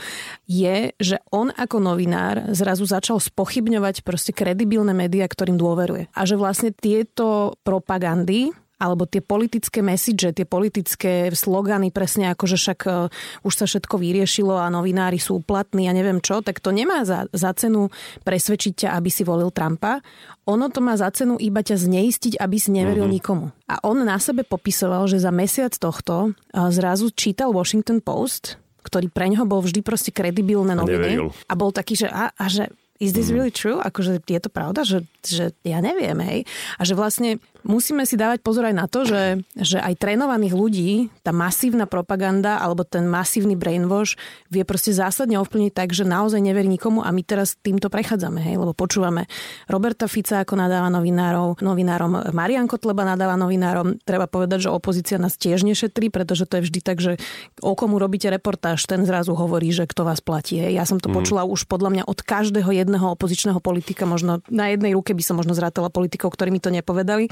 [0.49, 6.09] je, že on ako novinár zrazu začal spochybňovať proste kredibilné médiá, ktorým dôveruje.
[6.15, 12.57] A že vlastne tieto propagandy alebo tie politické message, tie politické slogany, presne ako, že
[12.61, 13.09] však uh,
[13.41, 17.25] už sa všetko vyriešilo a novinári sú platní a neviem čo, tak to nemá za,
[17.33, 17.89] za cenu
[18.21, 19.97] presvedčiť ťa, aby si volil Trumpa.
[20.45, 23.17] Ono to má za cenu iba ťa zneistiť, aby si neveril mm-hmm.
[23.17, 23.49] nikomu.
[23.65, 29.11] A on na sebe popisoval, že za mesiac tohto uh, zrazu čítal Washington Post, ktorý
[29.11, 31.27] pre ňoho bol vždy proste kredibilné noviny.
[31.27, 33.77] A, a bol taký, že, a, a že is this really true?
[33.77, 36.39] Akože je to pravda, že, že ja neviem, hej.
[36.79, 40.91] A že vlastne musíme si dávať pozor aj na to, že, že aj trénovaných ľudí,
[41.21, 44.15] tá masívna propaganda alebo ten masívny brainwash
[44.47, 48.55] vie proste zásadne ovplyvniť tak, že naozaj neverí nikomu a my teraz týmto prechádzame, hej,
[48.57, 49.27] lebo počúvame
[49.67, 53.99] Roberta Fica ako nadáva novinárov, novinárom Marian Kotleba nadáva novinárom.
[54.07, 57.19] Treba povedať, že opozícia nás tiež nešetrí, pretože to je vždy tak, že
[57.59, 60.63] o komu robíte reportáž, ten zrazu hovorí, že kto vás platí.
[60.63, 60.79] Hej.
[60.79, 61.15] Ja som to mm.
[61.19, 65.35] počula už podľa mňa od každého jedného opozičného politika, možno na jednej ruke by som
[65.35, 67.27] možno zrátala politikov, ktorí mi to nepovedali.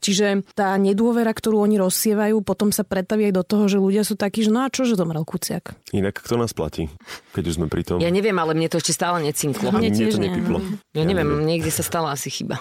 [0.00, 4.14] Čiže tá nedôvera, ktorú oni rozsievajú, potom sa pretaví aj do toho, že ľudia sú
[4.18, 5.74] takí, že no a čo, že zomrel Kuciak.
[5.96, 6.92] Inak kto nás platí,
[7.32, 7.98] keď už sme pri tom?
[7.98, 9.72] Ja neviem, ale mne to ešte stále necinklo.
[9.72, 10.58] Mne, mne to nepiplo.
[10.92, 12.60] Ja, ja neviem, neviem, niekde sa stala asi chyba.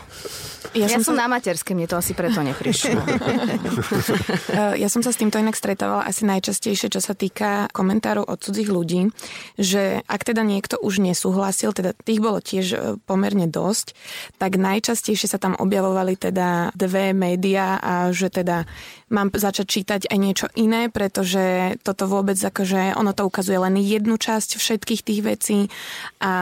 [0.73, 1.27] Ja, ja som, som sa...
[1.27, 2.97] na materskej, mne to asi preto neprišlo.
[4.81, 8.71] ja som sa s týmto inak stretávala asi najčastejšie, čo sa týka komentárov od cudzích
[8.71, 9.11] ľudí,
[9.59, 13.93] že ak teda niekto už nesúhlasil, teda tých bolo tiež e, pomerne dosť,
[14.39, 18.63] tak najčastejšie sa tam objavovali teda dve médiá a že teda
[19.13, 24.17] mám začať čítať aj niečo iné, pretože toto vôbec akože ono to ukazuje len jednu
[24.17, 25.59] časť všetkých tých vecí
[26.17, 26.33] a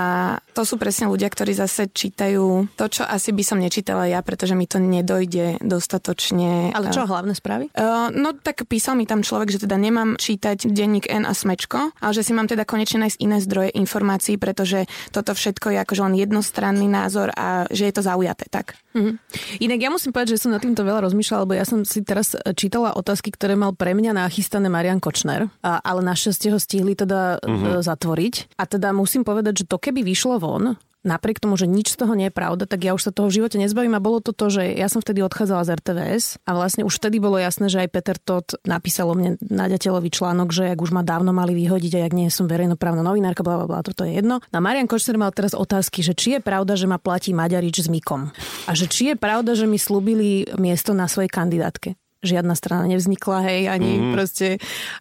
[0.56, 4.56] to sú presne ľudia, ktorí zase čítajú to, čo asi by som nečítala ja, pretože
[4.56, 6.72] mi to nedojde dostatočne.
[6.72, 7.68] Ale čo, hlavné správy?
[7.76, 11.92] Uh, no tak písal mi tam človek, že teda nemám čítať denník N a Smečko,
[12.00, 16.02] ale že si mám teda konečne nájsť iné zdroje informácií, pretože toto všetko je akože
[16.08, 18.76] len jednostranný názor a že je to zaujaté tak.
[18.92, 19.16] Mm-hmm.
[19.64, 22.36] Inak ja musím povedať, že som nad týmto veľa rozmýšľala, lebo ja som si teraz
[22.60, 27.40] čítala otázky, ktoré mal pre mňa nachystané Marian Kočner, a, ale našťastie ho stihli teda
[27.40, 27.80] uh-huh.
[27.82, 28.60] zatvoriť.
[28.60, 32.14] A teda musím povedať, že to keby vyšlo von, napriek tomu, že nič z toho
[32.14, 33.98] nie je pravda, tak ja už sa toho v živote nezbavím.
[33.98, 37.18] A bolo to to, že ja som vtedy odchádzala z RTVS a vlastne už vtedy
[37.22, 41.06] bolo jasné, že aj Peter Todd napísal o mne naďateľový článok, že ak už ma
[41.06, 44.42] dávno mali vyhodiť a jak nie som verejnoprávna novinárka, bla, bla, toto je jedno.
[44.50, 47.88] Na Marian Kočner mal teraz otázky, že či je pravda, že ma platí Maďarič s
[47.90, 48.34] Mikom?
[48.66, 53.40] A že či je pravda, že mi slúbili miesto na svojej kandidátke žiadna strana nevznikla,
[53.50, 54.14] hej, ani mm-hmm.
[54.14, 54.48] proste.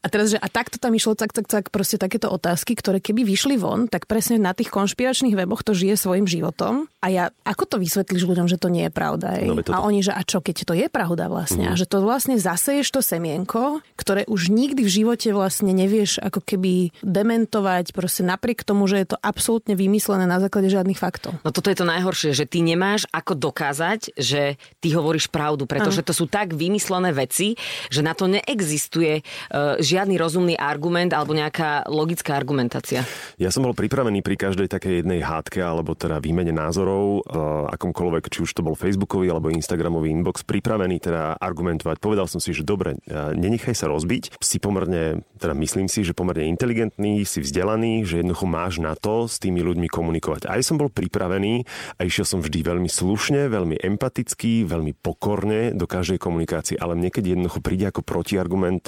[0.01, 3.25] A teraz, že a takto tam išlo, tak, tak, tak, proste takéto otázky, ktoré keby
[3.29, 6.89] vyšli von, tak presne na tých konšpiračných weboch to žije svojim životom.
[7.05, 9.53] A ja, ako to vysvetlíš ľuďom, že to nie je pravda, hej?
[9.53, 9.73] No, to...
[9.73, 11.69] A oni, že a čo, keď to je pravda vlastne?
[11.69, 11.77] Mm-hmm.
[11.77, 16.41] A že to vlastne zaseješ to semienko, ktoré už nikdy v živote vlastne nevieš ako
[16.41, 21.37] keby dementovať, proste napriek tomu, že je to absolútne vymyslené na základe žiadnych faktov.
[21.45, 26.01] No toto je to najhoršie, že ty nemáš ako dokázať, že ty hovoríš pravdu, pretože
[26.01, 26.09] ano.
[26.09, 31.89] to sú tak vymyslené veci, že na to neexistuje uh, žiadny rozumný argument alebo nejaká
[31.91, 33.03] logická argumentácia.
[33.41, 38.31] Ja som bol pripravený pri každej takej jednej hádke alebo teda výmene názorov, uh, akomkoľvek,
[38.31, 41.97] či už to bol Facebookový alebo Instagramový inbox, pripravený teda argumentovať.
[41.99, 44.39] Povedal som si, že dobre, uh, nenechaj sa rozbiť.
[44.41, 49.25] Si pomerne, teda myslím si, že pomerne inteligentný, si vzdelaný, že jednoducho máš na to
[49.25, 50.51] s tými ľuďmi komunikovať.
[50.51, 51.65] Aj som bol pripravený
[51.97, 57.33] a išiel som vždy veľmi slušne, veľmi empatický, veľmi pokorne do každej komunikácie, ale niekedy
[57.35, 58.85] jednoducho príde ako protiargument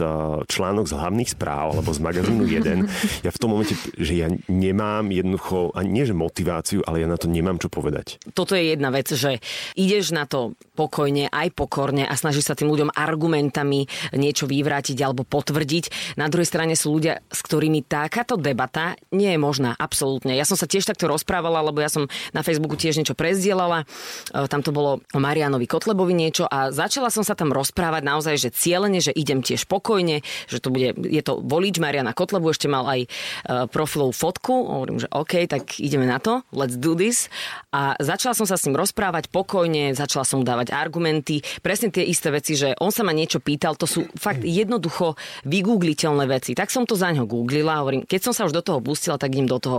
[0.47, 3.25] článok z hlavných správ alebo z magazínu 1.
[3.27, 7.17] Ja v tom momente, že ja nemám jednoducho, ani nie že motiváciu, ale ja na
[7.17, 8.21] to nemám čo povedať.
[8.37, 9.41] Toto je jedna vec, že
[9.75, 15.25] ideš na to pokojne, aj pokorne a snažíš sa tým ľuďom argumentami niečo vyvrátiť alebo
[15.25, 16.17] potvrdiť.
[16.21, 20.37] Na druhej strane sú ľudia, s ktorými takáto debata nie je možná, absolútne.
[20.37, 23.85] Ja som sa tiež takto rozprávala, lebo ja som na Facebooku tiež niečo prezdielala.
[24.33, 28.11] E, tam to bolo o Marianovi Kotlebovi niečo a začala som sa tam rozprávať povedať
[28.11, 32.51] naozaj, že cieľene, že idem tiež pokojne, že to bude, je to volič Mariana Kotlebu,
[32.51, 36.99] ešte mal aj uh, profilovú fotku, hovorím, že OK, tak ideme na to, let's do
[36.99, 37.31] this.
[37.71, 42.03] A začala som sa s ním rozprávať pokojne, začala som mu dávať argumenty, presne tie
[42.03, 45.15] isté veci, že on sa ma niečo pýtal, to sú fakt jednoducho
[45.47, 46.59] vygoogliteľné veci.
[46.59, 49.31] Tak som to za ňo googlila, hovorím, keď som sa už do toho pustila, tak
[49.31, 49.79] idem do toho.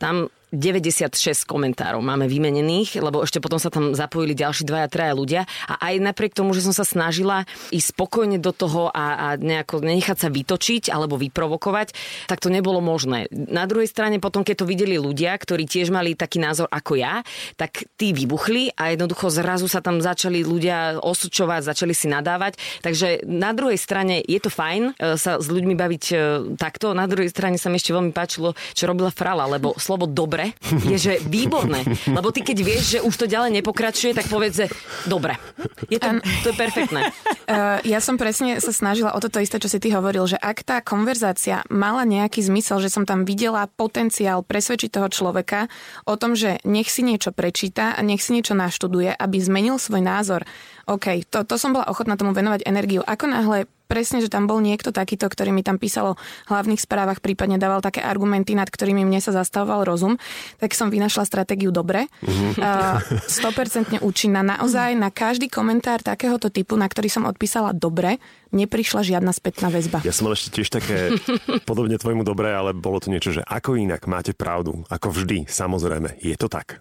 [0.00, 5.42] Tam 96 komentárov máme vymenených, lebo ešte potom sa tam zapojili ďalší dvaja, traja ľudia
[5.64, 9.80] a aj napriek tomu, že som sa snažila ísť spokojne do toho a, a nejako
[9.80, 11.96] nenechať sa vytočiť alebo vyprovokovať,
[12.28, 13.32] tak to nebolo možné.
[13.32, 17.24] Na druhej strane potom, keď to videli ľudia, ktorí tiež mali taký názor ako ja,
[17.56, 22.60] tak tí vybuchli a jednoducho zrazu sa tam začali ľudia osúčovať, začali si nadávať.
[22.84, 26.14] Takže na druhej strane je to fajn e, sa s ľuďmi baviť e,
[26.60, 30.41] takto, na druhej strane sa mi ešte veľmi páčilo, čo robila Frala, lebo slovo dobré
[30.42, 31.86] dobre, je, že výborné.
[32.10, 34.66] Lebo ty keď vieš, že už to ďalej nepokračuje, tak povedz, že
[35.06, 35.38] dobre.
[35.86, 37.00] Je to, to je perfektné.
[37.46, 40.66] Uh, ja som presne sa snažila o toto isté, čo si ty hovoril, že ak
[40.66, 45.70] tá konverzácia mala nejaký zmysel, že som tam videla potenciál presvedčiť toho človeka
[46.08, 50.02] o tom, že nech si niečo prečíta a nech si niečo naštuduje, aby zmenil svoj
[50.02, 50.42] názor.
[50.86, 53.02] OK, to, to som bola ochotná tomu venovať energiu.
[53.06, 56.18] Ako náhle presne, že tam bol niekto takýto, ktorý mi tam písal o
[56.48, 60.16] hlavných správach, prípadne dával také argumenty, nad ktorými mne sa zastavoval rozum,
[60.56, 62.08] tak som vynašla stratégiu dobre.
[62.24, 62.56] Mm-hmm.
[62.56, 64.40] Uh, 100% účinná.
[64.40, 68.16] Naozaj na každý komentár takéhoto typu, na ktorý som odpísala dobre,
[68.48, 70.00] neprišla žiadna spätná väzba.
[70.08, 71.12] Ja som mal ešte tiež také
[71.68, 76.16] podobne tvojmu dobre, ale bolo to niečo, že ako inak máte pravdu, ako vždy, samozrejme,
[76.16, 76.80] je to tak.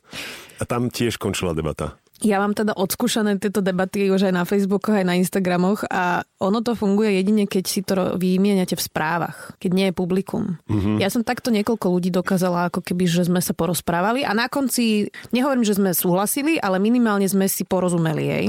[0.60, 2.00] A tam tiež končila debata.
[2.22, 6.62] Ja mám teda odskúšané tieto debaty už aj na Facebookoch, aj na Instagramoch a ono
[6.62, 10.62] to funguje jedine, keď si to vymieniate v správach, keď nie je publikum.
[10.70, 10.98] Mm-hmm.
[11.02, 15.10] Ja som takto niekoľko ľudí dokázala, ako keby, že sme sa porozprávali a na konci,
[15.34, 18.46] nehovorím, že sme súhlasili, ale minimálne sme si porozumeli jej.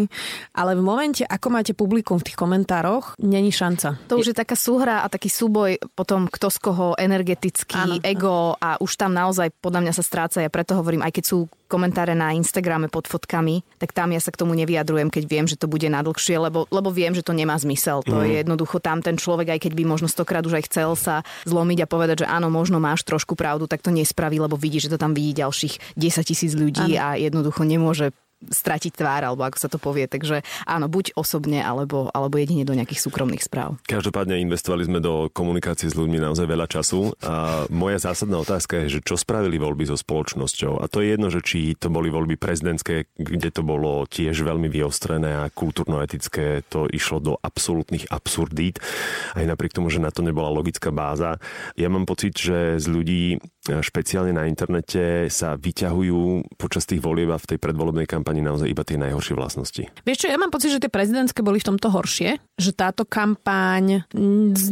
[0.52, 3.96] Ale v momente, ako máte publikum v tých komentároch, není šanca.
[4.08, 8.04] To už je taká súhra a taký súboj potom kto z koho energetický, Áno.
[8.04, 10.44] ego a už tam naozaj podľa mňa sa stráca.
[10.44, 11.38] Ja preto hovorím, aj keď sú
[11.72, 15.56] komentáre na Instagrame pod fotkami, tak tam ja sa k tomu nevyjadrujem, keď viem, že
[15.56, 18.04] to bude nadlhšie, lebo, lebo viem, že to nemá zmysel.
[18.04, 18.24] To mm.
[18.28, 21.88] je jednoducho tam ten človek, aj keď by možno stokrát už aj chcel sa zlomiť
[21.88, 25.00] a povedať, že áno, možno máš trošku pravdu, tak to nespraví, lebo vidí, že to
[25.00, 27.00] tam vidí ďalších 10 tisíc ľudí ano.
[27.00, 28.12] a jednoducho nemôže
[28.50, 30.10] stratiť tvár, alebo ako sa to povie.
[30.10, 33.78] Takže áno, buď osobne, alebo, alebo jedine do nejakých súkromných správ.
[33.86, 38.98] Každopádne investovali sme do komunikácie s ľuďmi naozaj veľa času a moja zásadná otázka je,
[38.98, 40.82] že čo spravili voľby so spoločnosťou.
[40.82, 44.66] A to je jedno, že či to boli voľby prezidentské, kde to bolo tiež veľmi
[44.66, 48.82] vyostrené a kultúrno-etické, to išlo do absolútnych absurdít,
[49.38, 51.38] aj napriek tomu, že na to nebola logická báza.
[51.76, 53.22] Ja mám pocit, že z ľudí
[53.62, 58.82] špeciálne na internete sa vyťahujú počas tých volieb a v tej predvolebnej kampani naozaj iba
[58.82, 59.86] tie najhoršie vlastnosti.
[60.02, 64.02] Vieš čo, ja mám pocit, že tie prezidentské boli v tomto horšie, že táto kampaň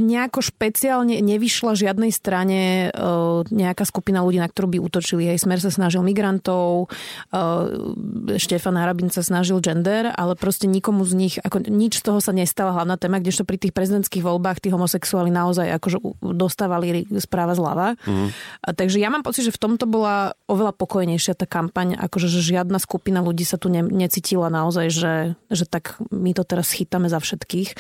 [0.02, 3.06] nejako špeciálne nevyšla žiadnej strane e,
[3.46, 5.30] nejaká skupina ľudí, na ktorú by útočili.
[5.30, 6.90] Hej, Smer sa snažil migrantov,
[7.30, 12.18] e, Štefan Harabin sa snažil gender, ale proste nikomu z nich, ako nič z toho
[12.18, 16.02] sa nestala hlavná téma, kdežto pri tých prezidentských voľbách tí homosexuáli naozaj akože
[16.34, 17.94] dostávali správa zľava.
[18.02, 18.34] Mm.
[18.80, 22.80] Takže ja mám pocit, že v tomto bola oveľa pokojnejšia tá kampaň, akože že žiadna
[22.80, 25.14] skupina ľudí sa tu ne, necítila naozaj, že,
[25.52, 27.76] že tak my to teraz chytáme za všetkých.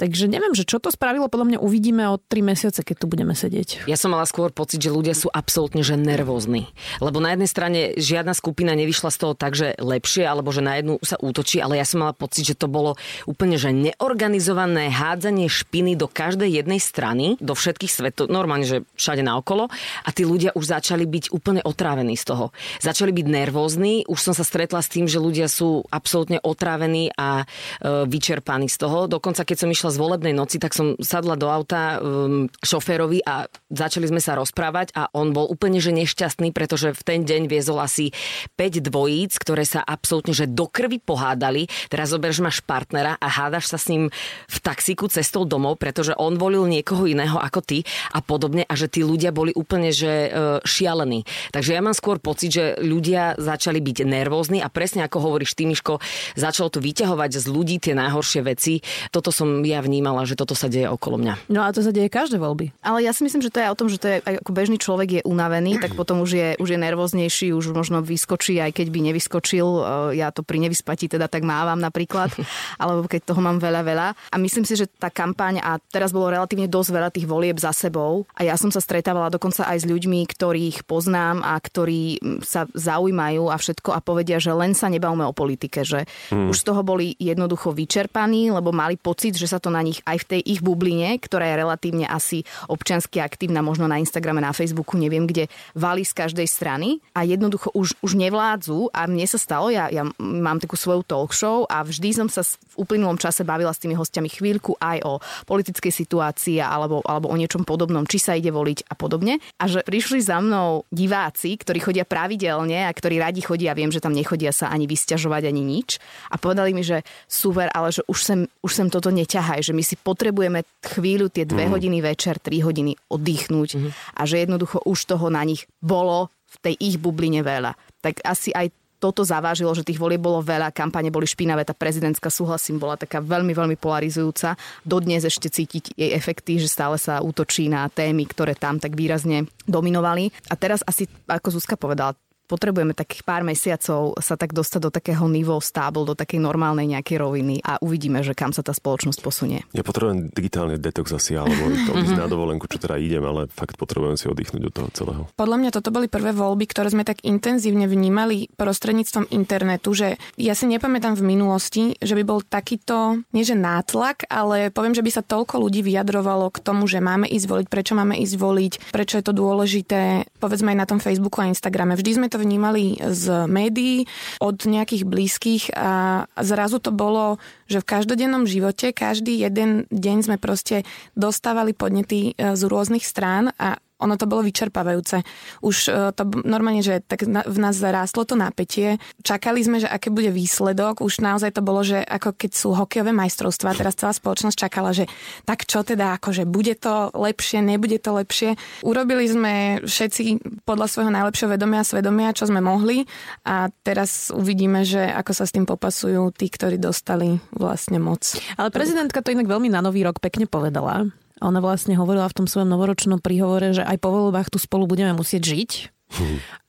[0.00, 3.36] Takže neviem, že čo to spravilo, podľa mňa uvidíme o 3 mesiace, keď tu budeme
[3.36, 3.86] sedieť.
[3.86, 6.72] Ja som mala skôr pocit, že ľudia sú absolútne že nervózni.
[6.98, 10.80] Lebo na jednej strane žiadna skupina nevyšla z toho tak, že lepšie, alebo že na
[10.80, 12.98] jednu sa útočí, ale ja som mala pocit, že to bolo
[13.30, 19.22] úplne že neorganizované hádzanie špiny do každej jednej strany, do všetkých svetov, normálne, že všade
[19.22, 19.70] naokolo.
[20.02, 22.50] A tí ľudia už začali byť úplne otrávení z toho.
[22.82, 27.42] Začali byť nervózni, už som sa stretla s tým, že ľudia sú absolútne otrávení a
[27.42, 29.06] e, vyčerpaní z toho.
[29.06, 33.48] Dokonca keď som išla z volebnej noci, tak som sadla do auta um, šoférovi a
[33.72, 37.80] začali sme sa rozprávať a on bol úplne že nešťastný, pretože v ten deň viezol
[37.80, 38.12] asi
[38.60, 41.70] 5 dvojíc, ktoré sa absolútne že do krvi pohádali.
[41.88, 44.12] Teraz zober, že máš partnera a hádaš sa s ním
[44.50, 47.78] v taxíku cestou domov, pretože on volil niekoho iného ako ty
[48.12, 51.24] a podobne a že tí ľudia boli úplne že uh, šialení.
[51.54, 55.64] Takže ja mám skôr pocit, že ľudia začali byť nervózni a presne ako hovoríš ty,
[55.64, 56.02] Miško,
[56.36, 58.82] začalo to vyťahovať z ľudí tie najhoršie veci.
[59.14, 61.48] Toto som ja vnímala, že toto sa deje okolo mňa.
[61.48, 62.74] No a to sa deje každé voľby.
[62.84, 65.08] Ale ja si myslím, že to je o tom, že to je ako bežný človek
[65.08, 68.98] je unavený, tak potom už je, už je nervóznejší, už možno vyskočí, aj keď by
[69.12, 69.66] nevyskočil.
[69.66, 69.82] E,
[70.20, 72.34] ja to pri nevyspatí teda tak mávam napríklad,
[72.82, 74.08] alebo keď toho mám veľa, veľa.
[74.34, 77.70] A myslím si, že tá kampaň, a teraz bolo relatívne dosť veľa tých volieb za
[77.70, 82.66] sebou, a ja som sa stretávala dokonca aj s ľuďmi, ktorých poznám a ktorí sa
[82.74, 86.50] zaujímajú a všetko a povedia, že len sa nebavme o politike, že hmm.
[86.50, 90.26] už z toho boli jednoducho vyčerpaní, lebo mali pocit, že sa to na nich aj
[90.26, 94.98] v tej ich bubline, ktorá je relatívne asi občiansky aktívna, možno na Instagrame, na Facebooku,
[94.98, 95.46] neviem kde,
[95.78, 100.02] valí z každej strany a jednoducho už, už nevládzu a mne sa stalo, ja, ja
[100.18, 103.94] mám takú svoju talk show a vždy som sa v uplynulom čase bavila s tými
[103.94, 105.12] hostiami chvíľku aj o
[105.46, 109.38] politickej situácii alebo, alebo o niečom podobnom, či sa ide voliť a podobne.
[109.60, 114.00] A že prišli za mnou diváci, ktorí chodia pravidelne a ktorí radi chodia, viem, že
[114.02, 116.00] tam nechodia sa ani vysťažovať, ani nič.
[116.32, 119.12] A povedali mi, že super, ale že už sem, už sem toto
[119.52, 121.72] neťahaj, že my si potrebujeme chvíľu, tie dve mm.
[121.76, 123.90] hodiny večer, tri hodiny oddychnúť mm.
[124.16, 127.76] a že jednoducho už toho na nich bolo v tej ich bubline veľa.
[128.00, 132.30] Tak asi aj toto zavážilo, že tých volieb bolo veľa, kampane boli špinavé, tá prezidentská
[132.30, 134.54] súhlasím bola taká veľmi, veľmi polarizujúca.
[134.86, 139.50] Dodnes ešte cítiť jej efekty, že stále sa útočí na témy, ktoré tam tak výrazne
[139.66, 140.30] dominovali.
[140.46, 142.14] A teraz asi, ako Zuzka povedala,
[142.52, 147.16] potrebujeme takých pár mesiacov sa tak dostať do takého nivo stábl, do takej normálnej nejakej
[147.16, 149.64] roviny a uvidíme, že kam sa tá spoločnosť posunie.
[149.72, 153.80] Ja potrebujem digitálny detox asi, alebo to ísť na dovolenku, čo teda idem, ale fakt
[153.80, 155.22] potrebujem si oddychnúť od toho celého.
[155.32, 160.52] Podľa mňa toto boli prvé voľby, ktoré sme tak intenzívne vnímali prostredníctvom internetu, že ja
[160.52, 165.10] si nepamätám v minulosti, že by bol takýto, nie že nátlak, ale poviem, že by
[165.10, 169.16] sa toľko ľudí vyjadrovalo k tomu, že máme ísť voliť, prečo máme ísť voliť, prečo
[169.16, 171.94] je to dôležité, povedzme aj na tom Facebooku a Instagrame.
[171.94, 174.10] Vždy sme to vnímali z médií,
[174.42, 177.38] od nejakých blízkych a zrazu to bolo,
[177.70, 180.82] že v každodennom živote každý jeden deň sme proste
[181.14, 185.22] dostávali podnety e, z rôznych strán a ono to bolo vyčerpávajúce.
[185.62, 188.98] Už e, to normálne, že tak v nás zarástlo to napätie.
[189.22, 191.00] Čakali sme, že aké bude výsledok.
[191.00, 195.06] Už naozaj to bolo, že ako keď sú hokejové majstrovstvá, teraz celá spoločnosť čakala, že
[195.46, 198.58] tak čo teda, akože bude to lepšie, nebude to lepšie.
[198.82, 199.52] Urobili sme
[199.86, 203.06] všetci podľa svojho najlepšieho vedomia a svedomia, čo sme mohli
[203.46, 208.34] a teraz uvidíme, že ako sa s tým popasujú tí, ktorí dostali vlastne moc.
[208.58, 211.06] Ale prezidentka to inak veľmi na nový rok pekne povedala,
[211.42, 215.12] ona vlastne hovorila v tom svojom novoročnom príhovore, že aj po voľbách tu spolu budeme
[215.14, 215.70] musieť žiť.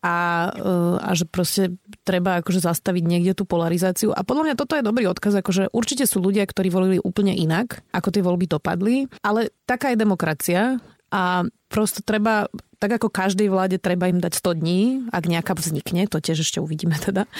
[0.03, 0.15] A,
[0.55, 1.75] eh, a že proste
[2.07, 4.15] treba akože zastaviť niekde tú polarizáciu.
[4.15, 7.83] A podľa mňa toto je dobrý odkaz, akože určite sú ľudia, ktorí volili úplne inak,
[7.91, 10.79] ako tie voľby dopadli, ale taká je demokracia
[11.13, 12.49] a proste treba
[12.83, 16.59] tak ako každej vláde treba im dať 100 dní, ak nejaká vznikne, to tiež ešte
[16.59, 17.31] uvidíme teda.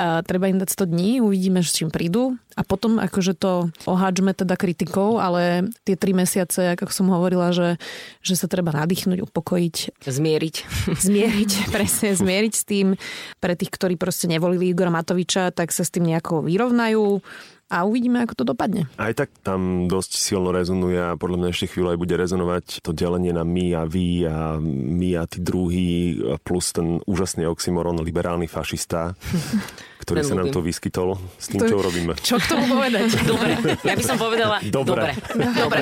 [0.00, 4.32] A treba im dať 100 dní, uvidíme, s čím prídu a potom akože to oháčme
[4.32, 7.76] teda kritikou, ale tie 3 mesiace, ako som hovorila, že,
[8.24, 10.00] že sa treba nadýchnuť, upokojiť.
[10.00, 10.56] Zmieriť.
[11.12, 12.96] Zmieriť, presne, zmieriť s tým.
[13.36, 17.20] Pre tých, ktorí proste nevolili Igora Matoviča, tak sa s tým nejako vyrovnajú
[17.66, 18.86] a uvidíme, ako to dopadne.
[18.94, 22.94] Aj tak tam dosť silno rezonuje a podľa mňa ešte chvíľu aj bude rezonovať to
[22.94, 28.46] delenie na my a vy a my a tí druhí plus ten úžasný oxymoron liberálny
[28.46, 29.18] fašista,
[30.06, 32.14] ktorý sa nám to vyskytol s tým, to, čo robíme.
[32.22, 33.10] Čo k tomu povedať?
[33.34, 33.52] Dobre,
[33.82, 35.10] ja by som povedala dobre.
[35.18, 35.80] Dobre.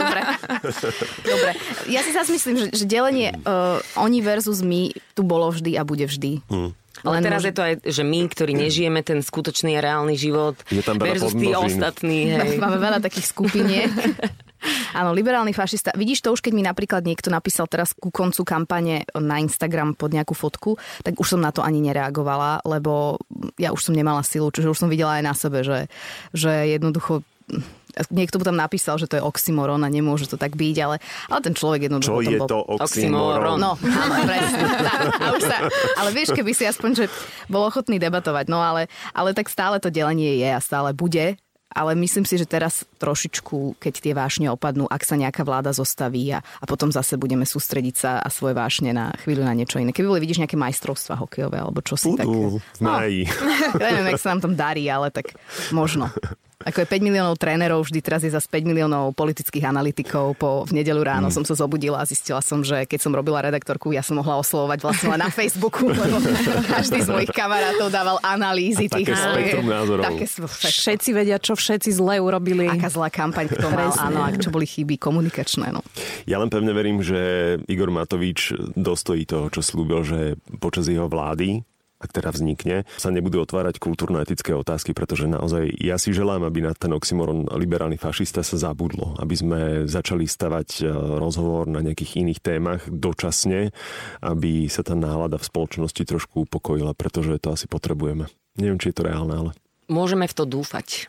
[0.00, 0.20] Dobre.
[1.20, 1.50] dobre.
[1.86, 5.84] Ja si zase myslím, že, že delenie uh, oni versus my tu bolo vždy a
[5.84, 6.40] bude vždy.
[6.48, 6.72] Hmm.
[7.04, 7.48] Ale teraz môže...
[7.50, 11.34] je to aj, že my, ktorí nežijeme ten skutočný a reálny život je tam versus
[11.36, 12.28] tí ostatní.
[12.36, 12.56] Hej.
[12.56, 13.90] Máme veľa takých skupiniek.
[14.96, 15.94] Áno, liberálny fašista.
[15.94, 20.10] Vidíš to už, keď mi napríklad niekto napísal teraz ku koncu kampane na Instagram pod
[20.16, 23.20] nejakú fotku, tak už som na to ani nereagovala, lebo
[23.60, 25.86] ja už som nemala silu, čiže už som videla aj na sebe, že,
[26.32, 27.22] že jednoducho
[28.12, 30.96] niekto mu tam napísal, že to je oxymoron a nemôže to tak byť, ale,
[31.32, 32.20] ale ten človek jednoducho...
[32.20, 32.48] Čo je bol...
[32.48, 33.56] to oxymoron?
[33.56, 34.60] No, áno, presne.
[35.20, 35.58] a už sa,
[35.98, 37.04] ale vieš, keby si aspoň, že
[37.48, 41.40] bol ochotný debatovať, no ale, ale tak stále to delenie je a stále bude
[41.76, 46.32] ale myslím si, že teraz trošičku, keď tie vášne opadnú, ak sa nejaká vláda zostaví
[46.32, 49.92] a, a potom zase budeme sústrediť sa a svoje vášne na chvíľu na niečo iné.
[49.92, 52.24] Keby boli, vidíš, nejaké majstrovstva hokejové alebo čo si tak...
[52.24, 53.28] v máji.
[53.76, 55.36] No, neviem, ak sa nám tam darí, ale tak
[55.68, 56.08] možno.
[56.66, 60.34] Ako je 5 miliónov trénerov, vždy teraz je zase 5 miliónov politických analytikov.
[60.34, 61.34] Po, v nedelu ráno mm.
[61.38, 64.82] som sa zobudila a zistila som, že keď som robila redaktorku, ja som mohla oslovovať
[64.82, 66.18] vlastne len na Facebooku, lebo
[66.66, 70.02] každý z mojich kamarátov dával analýzy a tých také názorov.
[70.10, 70.26] Také
[70.58, 72.66] všetci vedia, čo všetci zle urobili.
[72.66, 75.70] Aká zlá kampaň kto mal, áno, a čo boli chyby komunikačné.
[75.70, 75.86] No.
[76.26, 81.62] Ja len pevne verím, že Igor Matovič dostojí toho, čo slúbil, že počas jeho vlády
[81.96, 86.76] ak teda vznikne, sa nebudú otvárať kultúrno-etické otázky, pretože naozaj ja si želám, aby na
[86.76, 92.40] ten oxymoron liberálny fašista sa zabudlo, aby sme začali stavať e, rozhovor na nejakých iných
[92.44, 93.72] témach dočasne,
[94.20, 98.28] aby sa tá nálada v spoločnosti trošku upokojila, pretože to asi potrebujeme.
[98.60, 99.50] Neviem, či je to reálne, ale...
[99.88, 101.08] Môžeme v to dúfať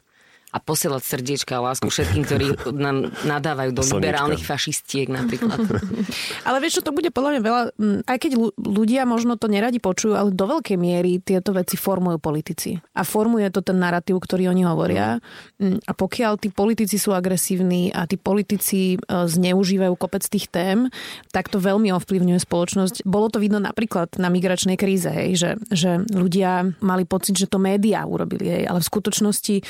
[0.57, 4.01] a posielať srdiečka a lásku všetkým, ktorí nám nadávajú do Slnečka.
[4.01, 5.61] liberálnych fašistiek napríklad.
[6.49, 7.61] ale vieš, čo to bude podľa mňa veľa,
[8.09, 12.73] aj keď ľudia možno to neradi počujú, ale do veľkej miery tieto veci formujú politici.
[12.97, 15.21] A formuje to ten narratív, ktorý oni hovoria.
[15.61, 15.77] Mm.
[15.85, 20.89] A pokiaľ tí politici sú agresívni a tí politici e, zneužívajú kopec tých tém,
[21.29, 23.05] tak to veľmi ovplyvňuje spoločnosť.
[23.05, 27.61] Bolo to vidno napríklad na migračnej kríze, hej, že, že ľudia mali pocit, že to
[27.61, 29.63] médiá urobili, hej, ale v skutočnosti e,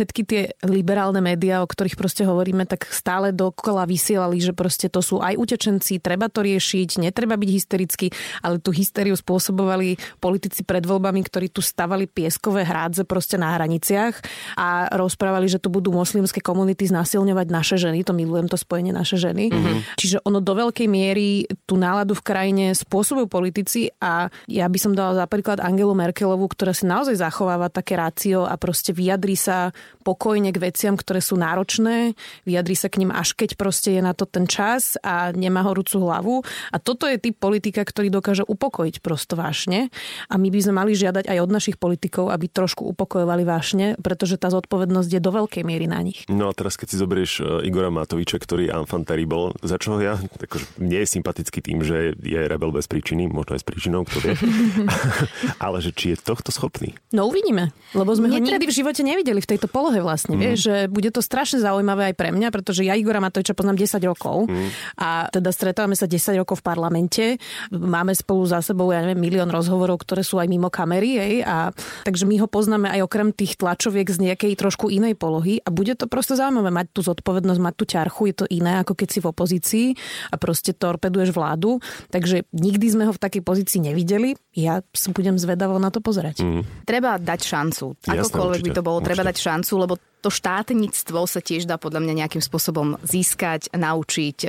[0.00, 5.04] všetky tie liberálne médiá, o ktorých proste hovoríme, tak stále dokola vysielali, že proste to
[5.04, 8.08] sú aj utečenci, treba to riešiť, netreba byť hysterický,
[8.40, 14.16] ale tú hysteriu spôsobovali politici pred voľbami, ktorí tu stavali pieskové hrádze proste na hraniciach
[14.56, 19.20] a rozprávali, že tu budú moslimské komunity znasilňovať naše ženy, to milujem to spojenie naše
[19.20, 19.52] ženy.
[19.52, 20.00] Mm-hmm.
[20.00, 24.96] Čiže ono do veľkej miery tú náladu v krajine spôsobujú politici a ja by som
[24.96, 29.74] dala za príklad Angelu Merkelovú, ktorá si naozaj zachováva také rácio a proste vyjadrí sa
[30.02, 32.16] pokojne k veciam, ktoré sú náročné,
[32.48, 36.00] vyjadrí sa k ním až keď proste je na to ten čas a nemá horúcu
[36.00, 36.34] hlavu.
[36.72, 39.92] A toto je typ politika, ktorý dokáže upokojiť prosto vášne.
[40.32, 44.40] A my by sme mali žiadať aj od našich politikov, aby trošku upokojovali vášne, pretože
[44.40, 46.24] tá zodpovednosť je do veľkej miery na nich.
[46.28, 48.74] No a teraz, keď si zoberieš e, Igora Matoviča, ktorý je
[49.04, 53.56] terrible, za čo ja, akože nie je sympatický tým, že je rebel bez príčiny, možno
[53.56, 54.34] aj s príčinou, kto vie.
[55.64, 56.94] Ale že či je tohto schopný?
[57.14, 58.42] No uvidíme, lebo sme Netreb...
[58.42, 60.34] ho nikdy v živote nevideli v tejto polohe vlastne.
[60.36, 60.40] Mm.
[60.42, 64.02] Vieš, že bude to strašne zaujímavé aj pre mňa, pretože ja Igora Matoviča poznám 10
[64.04, 64.68] rokov mm.
[64.98, 67.24] a teda stretávame sa 10 rokov v parlamente.
[67.70, 71.16] Máme spolu za sebou, ja neviem, milión rozhovorov, ktoré sú aj mimo kamery.
[71.20, 71.70] Hej, a,
[72.06, 75.94] takže my ho poznáme aj okrem tých tlačoviek z nejakej trošku inej polohy a bude
[75.94, 78.22] to proste zaujímavé mať tú zodpovednosť, mať tú ťarchu.
[78.30, 79.86] Je to iné, ako keď si v opozícii
[80.30, 81.78] a proste torpeduješ vládu.
[82.10, 84.34] Takže nikdy sme ho v takej pozícii nevideli.
[84.56, 84.82] Ja
[85.14, 86.42] budem zvedavo na to pozerať.
[86.42, 86.62] Mm.
[86.88, 87.84] Treba dať šancu.
[88.06, 89.08] Akokoľvek by to bolo, určite.
[89.12, 94.38] treba dať šancu, lebo to štátnictvo sa tiež dá podľa mňa nejakým spôsobom získať, naučiť,
[94.44, 94.48] e,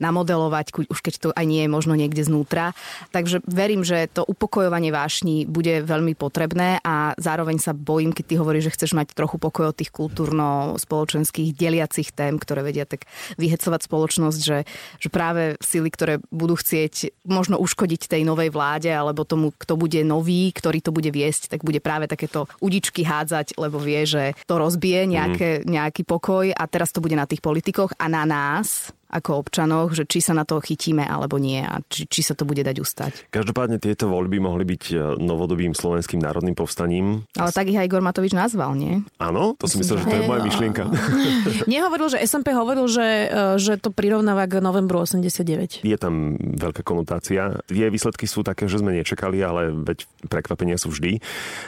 [0.00, 2.72] namodelovať, už keď to aj nie je možno niekde znútra.
[3.12, 8.34] Takže verím, že to upokojovanie vášni bude veľmi potrebné a zároveň sa bojím, keď ty
[8.40, 13.04] hovoríš, že chceš mať trochu pokoj od tých kultúrno-spoločenských deliacich tém, ktoré vedia tak
[13.36, 14.58] vyhecovať spoločnosť, že,
[14.96, 20.00] že práve sily, ktoré budú chcieť možno uškodiť tej novej vláde alebo tomu, kto bude
[20.00, 24.56] nový, ktorý to bude viesť, tak bude práve takéto udičky hádzať, lebo vie, že to
[24.56, 29.44] rozbije nejaké, nejaký pokoj a teraz to bude na tých politikoch a na nás, ako
[29.44, 32.64] občanoch, že či sa na to chytíme alebo nie a či, či sa to bude
[32.64, 33.12] dať ustať.
[33.28, 37.28] Každopádne tieto voľby mohli byť e, novodobým slovenským národným povstaním.
[37.36, 39.04] Ale tak ich aj Igor Matovič nazval, nie?
[39.20, 40.82] Áno, to si myslel, že to je moja myšlienka.
[41.70, 45.84] Nehovoril, že SMP hovoril, že, e, že to prirovnáva k novembru 89.
[45.84, 47.60] Je tam veľká konotácia.
[47.68, 51.20] Tie výsledky sú také, že sme nečakali, ale veď prekvapenia sú vždy.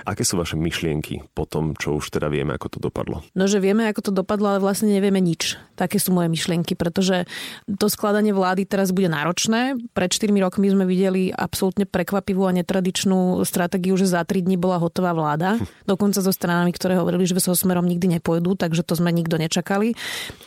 [0.08, 3.20] Aké sú vaše myšlienky po tom, čo už teda vieme, ako to dopadlo?
[3.36, 5.60] No, že vieme, ako to dopadlo, ale vlastne nevieme nič.
[5.76, 7.26] Také sú moje myšlienky, pretože
[7.66, 9.78] to skladanie vlády teraz bude náročné.
[9.92, 14.80] Pred 4 rokmi sme videli absolútne prekvapivú a netradičnú stratégiu, že za 3 dní bola
[14.80, 15.56] hotová vláda.
[15.90, 19.96] Dokonca so stranami, ktoré hovorili, že so smerom nikdy nepôjdu, takže to sme nikto nečakali.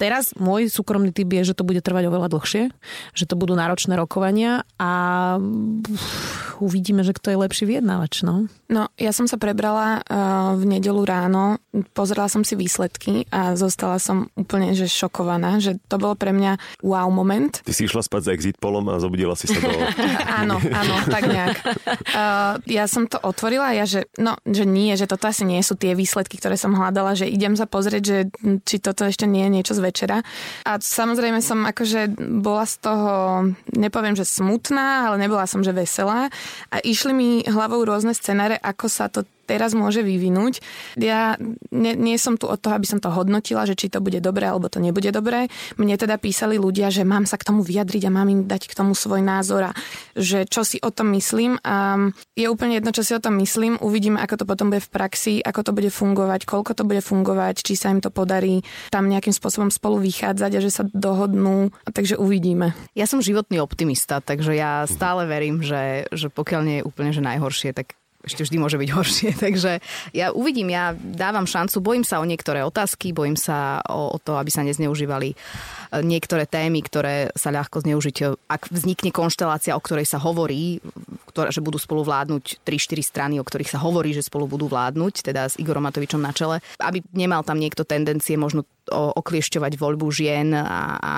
[0.01, 2.63] Teraz môj súkromný typ je, že to bude trvať oveľa dlhšie,
[3.13, 4.91] že to budú náročné rokovania a
[6.57, 8.25] uvidíme, že kto je lepší vyjednávač.
[8.25, 11.61] No, no ja som sa prebrala uh, v nedelu ráno,
[11.93, 16.57] pozerala som si výsledky a zostala som úplne že šokovaná, že to bolo pre mňa
[16.85, 17.61] wow moment.
[17.65, 19.69] Ty si išla spať za exit polom a zobudila si sa do...
[20.41, 21.57] áno, áno, tak nejak.
[22.13, 25.61] Uh, ja som to otvorila a ja, že no, že nie, že toto asi nie
[25.65, 28.17] sú tie výsledky, ktoré som hľadala, že idem sa pozrieť, že
[28.65, 30.17] či toto ešte nie je niečo z večera.
[30.65, 33.11] A samozrejme som akože bola z toho,
[33.73, 36.29] nepoviem, že smutná, ale nebola som, že veselá.
[36.69, 40.59] A išli mi hlavou rôzne scenáre, ako sa to teraz môže vyvinúť.
[40.99, 41.39] Ja
[41.71, 44.51] nie, nie som tu od toho, aby som to hodnotila, že či to bude dobré
[44.51, 45.47] alebo to nebude dobré.
[45.79, 48.75] Mne teda písali ľudia, že mám sa k tomu vyjadriť a mám im dať k
[48.75, 49.75] tomu svoj názor a
[50.19, 51.55] že čo si o tom myslím.
[51.63, 51.95] A
[52.35, 53.79] je úplne jedno, čo si o tom myslím.
[53.79, 57.63] Uvidíme, ako to potom bude v praxi, ako to bude fungovať, koľko to bude fungovať,
[57.63, 61.71] či sa im to podarí tam nejakým spôsobom spolu vychádzať a že sa dohodnú.
[61.85, 62.75] A takže uvidíme.
[62.97, 67.21] Ja som životný optimista, takže ja stále verím, že, že pokiaľ nie je úplne že
[67.21, 67.93] najhoršie, tak
[68.27, 69.29] ešte vždy môže byť horšie.
[69.45, 69.71] Takže
[70.11, 74.35] ja uvidím, ja dávam šancu, bojím sa o niektoré otázky, bojím sa o, o to,
[74.35, 75.35] aby sa nezneužívali e,
[76.03, 78.15] niektoré témy, ktoré sa ľahko zneužiť.
[78.51, 80.83] Ak vznikne konštelácia, o ktorej sa hovorí,
[81.31, 85.31] ktoré, že budú spolu vládnuť 3-4 strany, o ktorých sa hovorí, že spolu budú vládnuť,
[85.31, 90.55] teda s Igorom Matovičom na čele, aby nemal tam niekto tendencie možno okliešťovať voľbu žien
[90.55, 91.13] a, a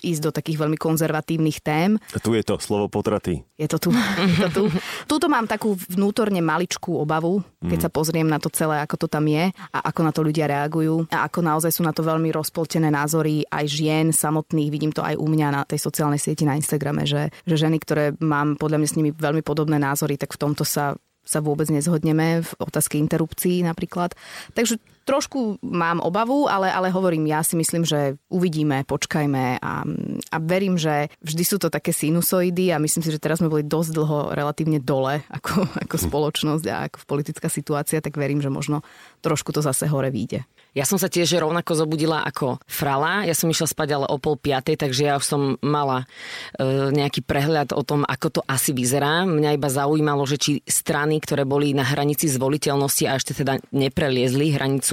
[0.00, 1.96] ísť do takých veľmi konzervatívnych tém.
[2.12, 3.44] A tu je to slovo potraty.
[3.56, 3.90] Je to tu.
[4.32, 4.64] Je to tu.
[5.06, 7.84] Tuto mám takú vnútorne maličkú obavu, keď mm.
[7.84, 11.06] sa pozriem na to celé, ako to tam je a ako na to ľudia reagujú
[11.12, 14.72] a ako naozaj sú na to veľmi rozpoltené názory aj žien samotných.
[14.72, 18.04] Vidím to aj u mňa na tej sociálnej sieti na Instagrame, že, že ženy, ktoré
[18.18, 22.42] mám podľa mňa s nimi veľmi podobné názory, tak v tomto sa sa vôbec nezhodneme
[22.42, 24.18] v otázke interrupcií napríklad.
[24.58, 29.72] Takže trošku mám obavu, ale, ale hovorím, ja si myslím, že uvidíme, počkajme a,
[30.32, 33.66] a verím, že vždy sú to také sinusoidy a myslím si, že teraz sme boli
[33.66, 38.86] dosť dlho relatívne dole ako, ako spoločnosť a ako politická situácia, tak verím, že možno
[39.20, 40.46] trošku to zase hore vyjde.
[40.72, 43.28] Ja som sa tiež rovnako zobudila ako frala.
[43.28, 46.08] Ja som išla spať ale o pol piatej, takže ja už som mala
[46.56, 49.28] e, nejaký prehľad o tom, ako to asi vyzerá.
[49.28, 54.56] Mňa iba zaujímalo, že či strany, ktoré boli na hranici zvoliteľnosti a ešte teda nepreliezli
[54.56, 54.91] hranicu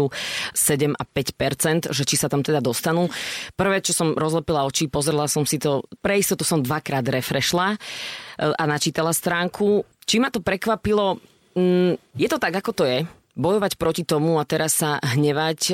[0.56, 3.12] 7 a 5% že či sa tam teda dostanú.
[3.60, 7.78] Prvé, čo som rozlepila oči, pozrela som si to, pre istotu som dvakrát refreshla e,
[8.48, 9.84] a načítala stránku.
[10.08, 11.20] Či ma to prekvapilo,
[11.58, 13.00] mm, je to tak, ako to je
[13.40, 15.74] bojovať proti tomu a teraz sa hnevať, e,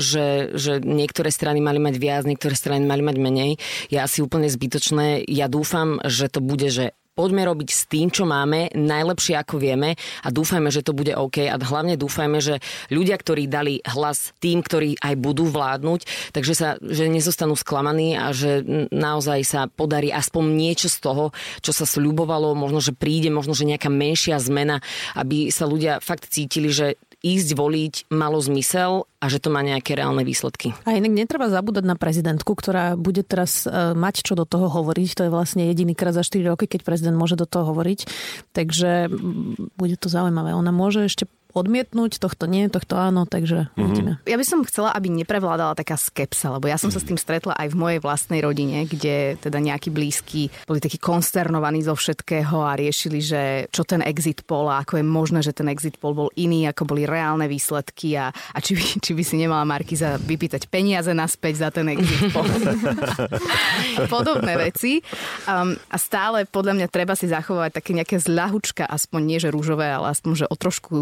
[0.00, 3.50] že, že niektoré strany mali mať viac, niektoré strany mali mať menej,
[3.92, 5.28] je asi úplne zbytočné.
[5.28, 9.96] Ja dúfam, že to bude, že poďme robiť s tým, čo máme, najlepšie ako vieme
[10.24, 14.64] a dúfajme, že to bude OK a hlavne dúfajme, že ľudia, ktorí dali hlas tým,
[14.64, 20.44] ktorí aj budú vládnuť, takže sa, že nezostanú sklamaní a že naozaj sa podarí aspoň
[20.56, 21.24] niečo z toho,
[21.60, 24.80] čo sa sľubovalo, možno, že príde, možno, že nejaká menšia zmena,
[25.12, 29.94] aby sa ľudia fakt cítili, že ísť voliť malo zmysel a že to má nejaké
[29.94, 30.74] reálne výsledky.
[30.82, 35.08] A inak netreba zabúdať na prezidentku, ktorá bude teraz e, mať čo do toho hovoriť.
[35.14, 38.10] To je vlastne jediný krát za 4 roky, keď prezident môže do toho hovoriť.
[38.50, 39.06] Takže
[39.78, 40.50] bude to zaujímavé.
[40.50, 43.82] Ona môže ešte odmietnúť, tohto nie, tohto áno, takže mm-hmm.
[43.82, 44.12] uvidíme.
[44.24, 47.54] Ja by som chcela, aby neprevládala taká skepsa, lebo ja som sa s tým stretla
[47.56, 52.76] aj v mojej vlastnej rodine, kde teda nejakí blízky boli takí konsternovaní zo všetkého a
[52.76, 56.30] riešili, že čo ten exit poll a ako je možné, že ten exit poll bol
[56.34, 60.66] iný, ako boli reálne výsledky a, a či, by, či by si nemala Markiza vypýtať
[60.72, 62.48] peniaze naspäť za ten exit poll.
[64.14, 65.04] podobné veci.
[65.44, 69.90] Um, a stále podľa mňa treba si zachovať také nejaké zľahučka, aspoň nie že rúžové,
[69.90, 70.96] ale aspoň, že o trošku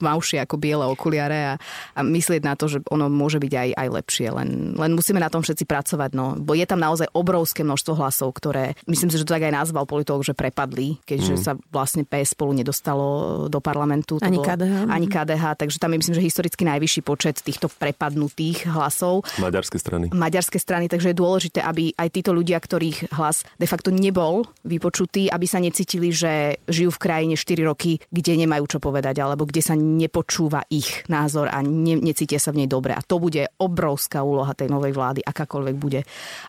[0.00, 1.54] tmavšie ako biele okuliare a,
[1.96, 4.26] a myslieť na to, že ono môže byť aj, aj lepšie.
[4.32, 6.10] Len, len musíme na tom všetci pracovať.
[6.12, 6.36] No.
[6.36, 9.88] Bo je tam naozaj obrovské množstvo hlasov, ktoré, myslím si, že to tak aj nazval
[9.88, 11.42] politolog, že prepadli, keďže mm.
[11.42, 14.20] sa vlastne PS spolu nedostalo do parlamentu.
[14.20, 14.76] To ani bolo, KDH.
[14.90, 19.24] Ani KDH, takže tam je myslím, že historicky najvyšší počet týchto prepadnutých hlasov.
[19.38, 20.10] Maďarské strany.
[20.12, 25.30] Maďarské strany, takže je dôležité, aby aj títo ľudia, ktorých hlas de facto nebol vypočutý,
[25.30, 29.61] aby sa necítili, že žijú v krajine 4 roky, kde nemajú čo povedať, alebo kde
[29.62, 32.92] sa nepočúva ich názor a ne, necítia sa v nej dobre.
[32.92, 36.00] A to bude obrovská úloha tej novej vlády, akákoľvek bude,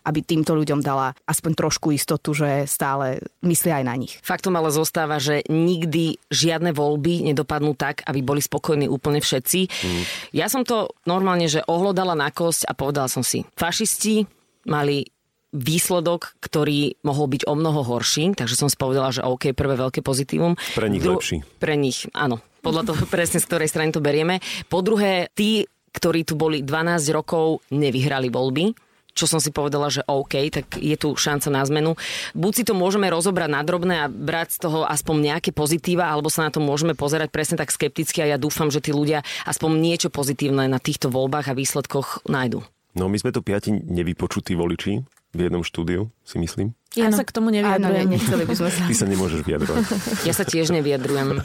[0.04, 4.18] aby týmto ľuďom dala aspoň trošku istotu, že stále myslia aj na nich.
[4.20, 9.60] Faktom ale zostáva, že nikdy žiadne voľby nedopadnú tak, aby boli spokojní úplne všetci.
[9.70, 10.02] Mm.
[10.34, 14.26] Ja som to normálne, že ohlodala na kosť a povedala som si, fašisti
[14.66, 15.06] mali
[15.54, 20.02] výsledok, ktorý mohol byť o mnoho horší, takže som si povedala, že OK, prvé veľké
[20.02, 20.58] pozitívum.
[20.74, 21.46] Pre nich Dru- lepší.
[21.62, 22.42] Pre nich, áno.
[22.64, 24.40] Podľa toho presne, z ktorej strany to berieme.
[24.72, 28.72] Po druhé, tí, ktorí tu boli 12 rokov, nevyhrali voľby
[29.14, 31.94] čo som si povedala, že OK, tak je tu šanca na zmenu.
[32.34, 36.28] Buď si to môžeme rozobrať na drobné a brať z toho aspoň nejaké pozitíva, alebo
[36.28, 39.70] sa na to môžeme pozerať presne tak skepticky a ja dúfam, že tí ľudia aspoň
[39.78, 42.66] niečo pozitívne na týchto voľbách a výsledkoch nájdu.
[42.98, 45.02] No my sme tu piati nevypočutí voliči
[45.34, 46.74] v jednom štúdiu, si myslím.
[46.94, 47.18] Ja ano.
[47.18, 48.06] sa k tomu nevyjadrujem.
[48.06, 48.82] Áno, nechceli by sme sa.
[48.86, 49.84] Ty sa nemôžeš vyjadrovať.
[50.22, 51.42] Ja sa tiež nevyjadrujem.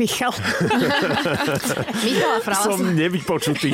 [0.00, 0.32] Michal.
[2.08, 2.64] Michal a Frala.
[2.64, 3.68] Som nevypočutý.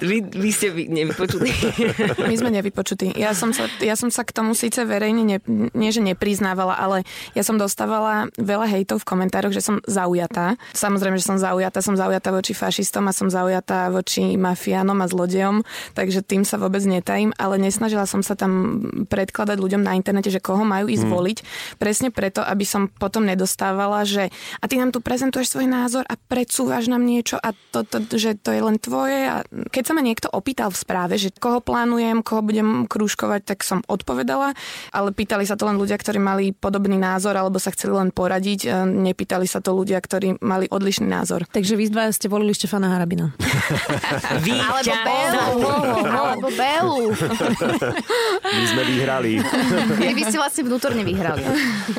[0.00, 1.52] vy, vy ste vy, nevypočutí.
[2.30, 3.12] My sme nevypočutí.
[3.20, 5.38] Ja som sa, ja som sa k tomu síce verejne, ne,
[5.76, 7.04] nie že nepriznávala, ale
[7.36, 10.56] ja som dostávala veľa hejtov v komentároch, že som zaujatá.
[10.72, 11.84] Samozrejme, že som zaujatá.
[11.84, 15.60] Som zaujatá voči fašistom a som zaujatá voči mafiánom a zlodejom,
[15.92, 18.53] takže tým sa vôbec netajím, ale nesnažila som sa tam
[19.06, 21.14] predkladať ľuďom na internete, že koho majú ísť hmm.
[21.14, 21.38] voliť.
[21.78, 24.30] Presne preto, aby som potom nedostávala, že
[24.60, 28.40] a ty nám tu prezentuješ svoj názor a predsúvaš nám niečo a to, to, že
[28.40, 29.28] to je len tvoje.
[29.28, 33.66] A keď sa ma niekto opýtal v správe, že koho plánujem, koho budem krúžkovať, tak
[33.66, 34.54] som odpovedala,
[34.90, 38.86] ale pýtali sa to len ľudia, ktorí mali podobný názor alebo sa chceli len poradiť.
[38.86, 41.46] Nepýtali sa to ľudia, ktorí mali odlišný názor.
[41.50, 43.32] Takže vy dva ste volili Štefana Harabina.
[44.64, 45.58] alebo Belu.
[46.04, 47.06] Alebo Belu.
[48.44, 49.40] My sme vyhrali.
[50.20, 51.40] Vy ste vlastne vnútorne vyhrali.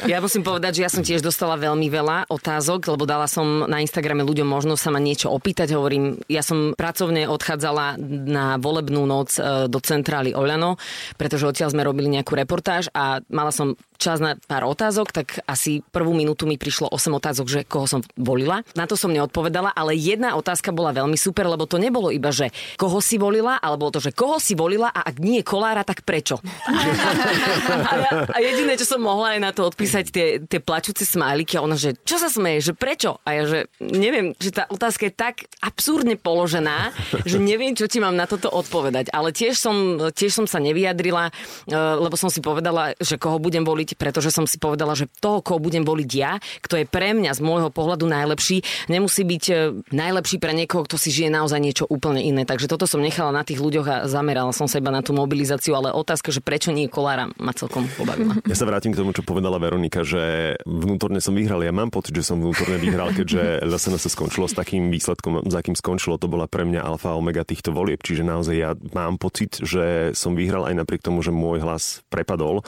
[0.05, 3.81] Ja musím povedať, že ja som tiež dostala veľmi veľa otázok, lebo dala som na
[3.81, 5.73] Instagrame ľuďom možnosť sa ma niečo opýtať.
[5.73, 7.97] Hovorím, ja som pracovne odchádzala
[8.29, 10.77] na volebnú noc e, do centrály Oľano,
[11.17, 15.81] pretože odtiaľ sme robili nejakú reportáž a mala som čas na pár otázok, tak asi
[15.81, 18.61] prvú minútu mi prišlo 8 otázok, že koho som volila.
[18.75, 22.51] Na to som neodpovedala, ale jedna otázka bola veľmi super, lebo to nebolo iba, že
[22.75, 26.03] koho si volila, ale bolo to, že koho si volila a ak nie Kolára, tak
[26.03, 26.34] prečo?
[26.41, 31.77] Ja, a jediné, čo som mohla je na to odpísať tie, tie plačúce smajliky ona,
[31.77, 33.19] že čo čo sa smeješ, že prečo?
[33.27, 36.95] A ja, že neviem, že tá otázka je tak absurdne položená,
[37.27, 39.11] že neviem, čo ti mám na toto odpovedať.
[39.11, 43.67] Ale tiež som, tiež som sa nevyjadrila, eh, lebo som si povedala, že koho budem
[43.67, 47.35] voliť, pretože som si povedala, že toho, koho budem voliť ja, kto je pre mňa
[47.35, 51.83] z môjho pohľadu najlepší, nemusí byť eh, najlepší pre niekoho, kto si žije naozaj niečo
[51.83, 52.47] úplne iné.
[52.47, 55.75] Takže toto som nechala na tých ľuďoch a zamerala som sa iba na tú mobilizáciu,
[55.75, 58.37] ale otázka, že prečo nie Kolára, ma celkom pobavila.
[58.51, 61.65] Ja sa vrátim k tomu, čo povedala Veronika, že vnútorne som vyhral.
[61.65, 65.59] Ja mám pocit, že som vnútorne vyhral, keďže zase sa skončilo s takým výsledkom, za
[65.59, 67.99] akým skončilo, to bola pre mňa alfa a omega týchto volieb.
[68.05, 72.61] Čiže naozaj ja mám pocit, že som vyhral aj napriek tomu, že môj hlas prepadol.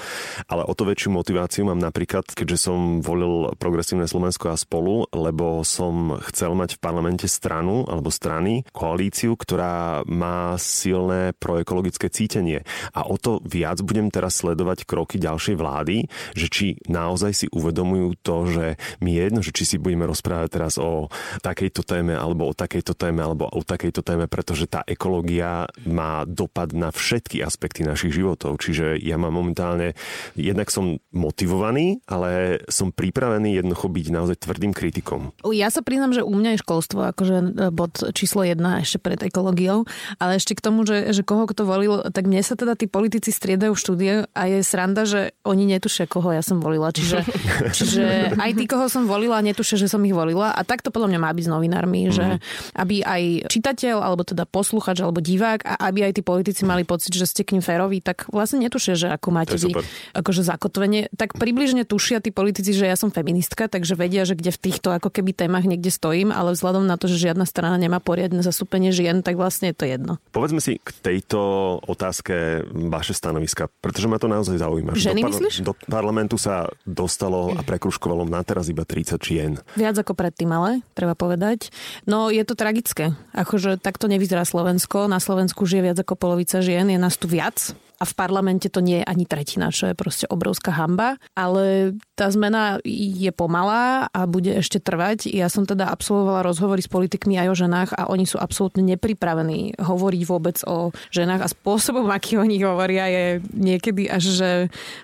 [0.50, 5.62] Ale o to väčšiu motiváciu mám napríklad, keďže som volil Progresívne Slovensko a spolu, lebo
[5.62, 12.66] som chcel mať v parlamente stranu alebo strany, koalíciu, ktorá má silné proekologické cítenie.
[12.96, 18.18] A o to viac budem teraz sledovať kroky ďalšej vlády, že či naozaj si uvedomujú
[18.22, 18.66] to, že
[19.04, 21.12] mi je jedno, že či si budeme rozprávať teraz o
[21.42, 26.72] takejto téme alebo o takejto téme alebo o takejto téme, pretože tá ekológia má dopad
[26.74, 28.60] na všetky aspekty našich životov.
[28.60, 29.94] Čiže ja mám momentálne,
[30.34, 35.36] jednak som motivovaný, ale som pripravený jednoducho byť naozaj tvrdým kritikom.
[35.52, 39.20] Ja sa priznám, že u mňa je školstvo akože e, bod číslo jedna ešte pred
[39.22, 39.86] ekológiou,
[40.22, 43.27] ale ešte k tomu, že, že koho kto volil, tak mne sa teda tí politici
[43.32, 46.92] striedajú v štúdie a je sranda, že oni netušia, koho ja som volila.
[46.92, 47.24] Čiže,
[47.78, 50.54] čiže aj tí, koho som volila, netušia, že som ich volila.
[50.54, 52.12] A takto podľa mňa má byť s novinármi, mm.
[52.14, 52.38] že mhm.
[52.78, 57.12] aby aj čitateľ, alebo teda posluchač, alebo divák, a aby aj tí politici mali pocit,
[57.14, 59.74] že ste k ním féroví, tak vlastne netušia, že ako máte vy
[60.16, 61.12] akože zakotvenie.
[61.14, 64.94] Tak približne tušia tí politici, že ja som feministka, takže vedia, že kde v týchto
[64.94, 68.94] ako keby témach niekde stojím, ale vzhľadom na to, že žiadna strana nemá poriadne zastúpenie
[68.94, 70.14] žien, tak vlastne je to jedno.
[70.32, 71.40] Povedzme si k tejto
[71.84, 74.94] otázke vaše stanoviska, pretože ma to naozaj zaujíma.
[74.94, 75.56] Ženy do, myslíš?
[75.66, 79.52] Do parlamentu sa dostalo a prekruškovalo na teraz iba 30 žien.
[79.74, 81.74] Viac ako predtým, ale treba povedať.
[82.06, 83.18] No je to tragické.
[83.34, 85.10] Akože takto nevyzerá Slovensko.
[85.10, 88.80] Na Slovensku žije viac ako polovica žien, je nás tu viac a v parlamente to
[88.80, 91.18] nie je ani tretina, čo je proste obrovská hamba.
[91.34, 95.30] Ale tá zmena je pomalá a bude ešte trvať.
[95.34, 99.78] Ja som teda absolvovala rozhovory s politikmi aj o ženách a oni sú absolútne nepripravení
[99.82, 104.50] hovoriť vôbec o ženách a spôsobom, aký oni hovoria, je niekedy až, že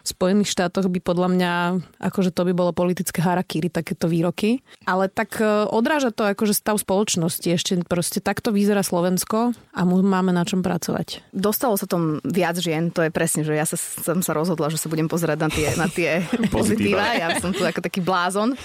[0.05, 1.53] v Spojených štátoch by podľa mňa,
[1.97, 4.61] akože to by bolo politické harakiri, takéto výroky.
[4.85, 7.45] Ale tak e, odráža to akože stav spoločnosti.
[7.45, 11.23] Ešte proste takto vyzerá Slovensko a máme na čom pracovať.
[11.31, 14.67] Dostalo sa tom viac žien fajn, to je presne, že ja sa, som sa rozhodla,
[14.67, 16.09] že sa budem pozerať na tie, na tie
[16.55, 17.15] pozitíva.
[17.15, 18.59] Ja som tu ako taký blázon,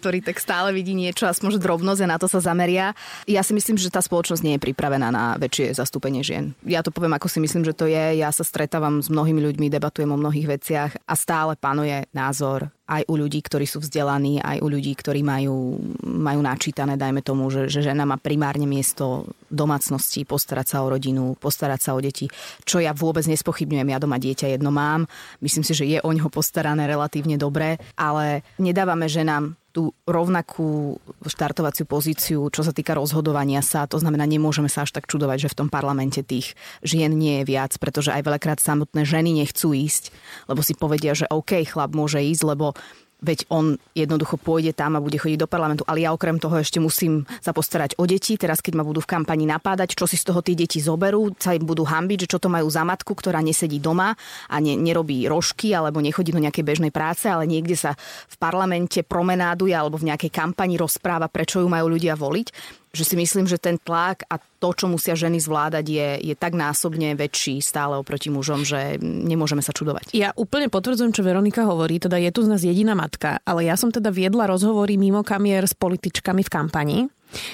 [0.00, 2.96] ktorý tak stále vidí niečo, aspoň drobnosť a na to sa zameria.
[3.28, 6.56] Ja si myslím, že tá spoločnosť nie je pripravená na väčšie zastúpenie žien.
[6.64, 8.16] Ja to poviem, ako si myslím, že to je.
[8.16, 13.08] Ja sa stretávam s mnohými ľuďmi, debatujem o mnohých veciach a stále panuje názor aj
[13.08, 17.72] u ľudí, ktorí sú vzdelaní, aj u ľudí, ktorí majú, majú načítané, dajme tomu, že,
[17.72, 22.28] že žena má primárne miesto domácnosti, postarať sa o rodinu, postarať sa o deti,
[22.68, 23.88] čo ja vôbec nespochybňujem.
[23.88, 25.08] Ja doma dieťa jedno mám,
[25.40, 31.82] myslím si, že je o ňoho postarané relatívne dobre, ale nedávame ženám tú rovnakú štartovaciu
[31.82, 33.90] pozíciu, čo sa týka rozhodovania sa.
[33.90, 36.54] To znamená, nemôžeme sa až tak čudovať, že v tom parlamente tých
[36.86, 40.14] žien nie je viac, pretože aj veľakrát samotné ženy nechcú ísť,
[40.46, 42.78] lebo si povedia, že OK, chlap môže ísť, lebo
[43.24, 46.76] veď on jednoducho pôjde tam a bude chodiť do parlamentu, ale ja okrem toho ešte
[46.78, 48.36] musím sa postarať o deti.
[48.36, 51.56] Teraz, keď ma budú v kampani napádať, čo si z toho tí deti zoberú, sa
[51.56, 54.12] im budú hambiť, že čo to majú za matku, ktorá nesedí doma
[54.52, 57.96] a ne, nerobí rožky alebo nechodí do nejakej bežnej práce, ale niekde sa
[58.28, 63.18] v parlamente promenáduje alebo v nejakej kampani rozpráva, prečo ju majú ľudia voliť že si
[63.18, 67.58] myslím, že ten tlak a to, čo musia ženy zvládať, je, je tak násobne väčší
[67.60, 70.14] stále oproti mužom, že nemôžeme sa čudovať.
[70.16, 73.74] Ja úplne potvrdzujem, čo Veronika hovorí, teda je tu z nás jediná matka, ale ja
[73.74, 76.98] som teda viedla rozhovory mimo kamier s političkami v kampani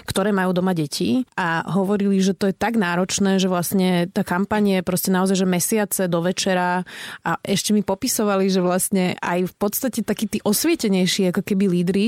[0.04, 4.78] ktoré majú doma deti a hovorili, že to je tak náročné, že vlastne tá kampaň
[4.78, 6.82] je proste naozaj, že mesiace do večera
[7.24, 12.06] a ešte mi popisovali, že vlastne aj v podstate takí tí osvietenejší ako keby lídry,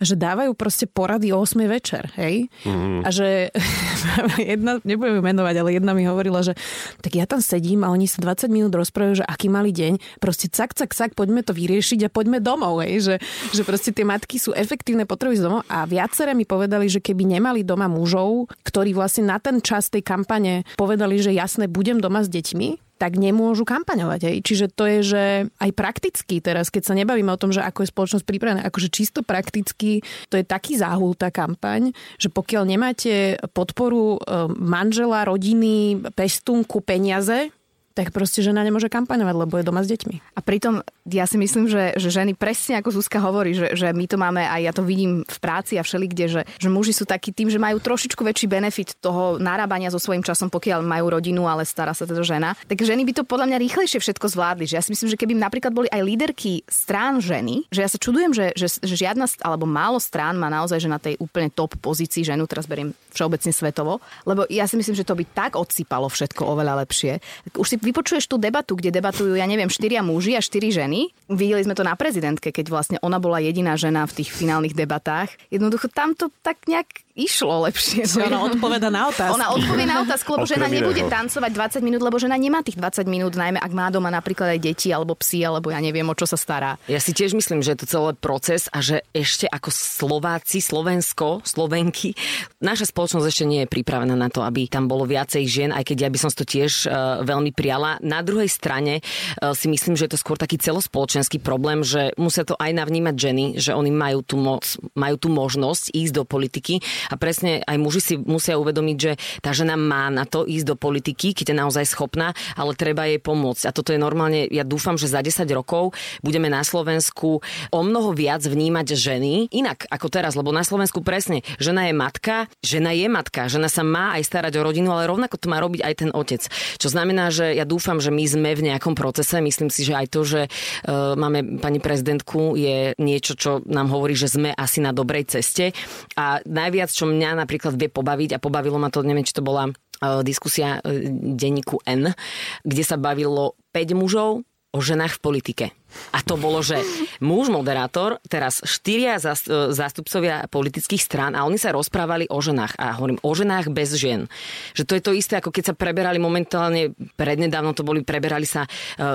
[0.00, 2.48] že dávajú proste porady o 8 večer, hej?
[2.64, 3.00] Mm-hmm.
[3.04, 3.50] A že
[4.54, 6.54] jedna, nebudem ju menovať, ale jedna mi hovorila, že
[7.00, 10.48] tak ja tam sedím a oni sa 20 minút rozprávajú, že aký mali deň, proste
[10.48, 13.04] cak, cak, cak, poďme to vyriešiť a poďme domov, hej?
[13.04, 13.14] Že,
[13.52, 17.38] že proste tie matky sú efektívne, potrebujú domov a viaceré mi povedali, že keď keby
[17.38, 22.26] nemali doma mužov, ktorí vlastne na ten čas tej kampane povedali, že jasne, budem doma
[22.26, 24.20] s deťmi, tak nemôžu kampaňovať.
[24.26, 24.36] Hej.
[24.42, 25.24] Čiže to je, že
[25.62, 29.22] aj prakticky teraz, keď sa nebavíme o tom, že ako je spoločnosť pripravená, akože čisto
[29.22, 36.82] prakticky, to je taký záhul tá kampaň, že pokiaľ nemáte podporu e, manžela, rodiny, pestunku,
[36.82, 37.50] peniaze,
[37.94, 40.34] tak proste žena nemôže kampaňovať, lebo je doma s deťmi.
[40.34, 44.04] A pritom ja si myslím, že, že ženy presne ako Zuzka hovorí, že, že my
[44.10, 47.30] to máme, aj ja to vidím v práci a všelikde, že, že muži sú takí
[47.30, 51.62] tým, že majú trošičku väčší benefit toho narábania so svojím časom, pokiaľ majú rodinu, ale
[51.62, 52.58] stará sa teda žena.
[52.66, 54.66] Tak ženy by to podľa mňa rýchlejšie všetko zvládli.
[54.66, 58.00] Že ja si myslím, že keby napríklad boli aj líderky strán ženy, že ja sa
[58.00, 61.78] čudujem, že, že, že žiadna alebo málo strán má naozaj že na tej úplne top
[61.78, 66.10] pozícii ženu, teraz beriem všeobecne svetovo, lebo ja si myslím, že to by tak odsypalo
[66.10, 67.22] všetko oveľa lepšie.
[67.54, 71.12] Už si vypočuješ tú debatu, kde debatujú, ja neviem, štyria muži a štyri ženy.
[71.28, 75.36] Videli sme to na prezidentke, keď vlastne ona bola jediná žena v tých finálnych debatách.
[75.52, 78.10] Jednoducho tam to tak nejak išlo lepšie.
[78.10, 79.38] Si ona odpoveda na otázku.
[79.38, 83.06] Ona odpovie na otázku, lebo žena nebude tancovať 20 minút, lebo žena nemá tých 20
[83.06, 86.26] minút, najmä ak má doma napríklad aj deti alebo psy, alebo ja neviem, o čo
[86.26, 86.74] sa stará.
[86.90, 91.46] Ja si tiež myslím, že je to celé proces a že ešte ako Slováci, Slovensko,
[91.46, 92.18] Slovenky,
[92.58, 96.10] naša spoločnosť ešte nie je pripravená na to, aby tam bolo viacej žien, aj keď
[96.10, 98.02] ja by som to tiež uh, veľmi priala.
[98.02, 102.42] Na druhej strane uh, si myslím, že je to skôr taký celospoločenský problém, že musia
[102.42, 104.66] to aj navnímať ženy, že oni majú tú moc,
[104.98, 109.50] majú tú možnosť ísť do politiky a presne aj muži si musia uvedomiť, že tá
[109.52, 113.68] žena má na to ísť do politiky, keď je naozaj schopná, ale treba jej pomôcť.
[113.68, 117.40] A toto je normálne, ja dúfam, že za 10 rokov budeme na Slovensku
[117.70, 122.46] o mnoho viac vnímať ženy inak ako teraz, lebo na Slovensku presne žena je matka,
[122.60, 125.80] žena je matka, žena sa má aj starať o rodinu, ale rovnako to má robiť
[125.82, 126.42] aj ten otec.
[126.78, 130.06] Čo znamená, že ja dúfam, že my sme v nejakom procese, myslím si, že aj
[130.10, 134.94] to, že uh, máme pani prezidentku je niečo, čo nám hovorí, že sme asi na
[134.94, 135.74] dobrej ceste.
[136.14, 139.68] A najviac, čo mňa napríklad vie pobaviť a pobavilo ma to, neviem, či to bola
[139.68, 140.88] uh, diskusia uh,
[141.34, 142.14] denníku N,
[142.62, 145.66] kde sa bavilo 5 mužov o ženách v politike.
[146.10, 146.82] A to bolo, že
[147.22, 152.74] muž moderátor, teraz štyria zas- e, zástupcovia politických strán a oni sa rozprávali o ženách.
[152.82, 154.26] A hovorím, o ženách bez žien.
[154.74, 158.66] Že to je to isté, ako keď sa preberali momentálne, prednedávno to boli, preberali sa
[158.66, 158.68] e,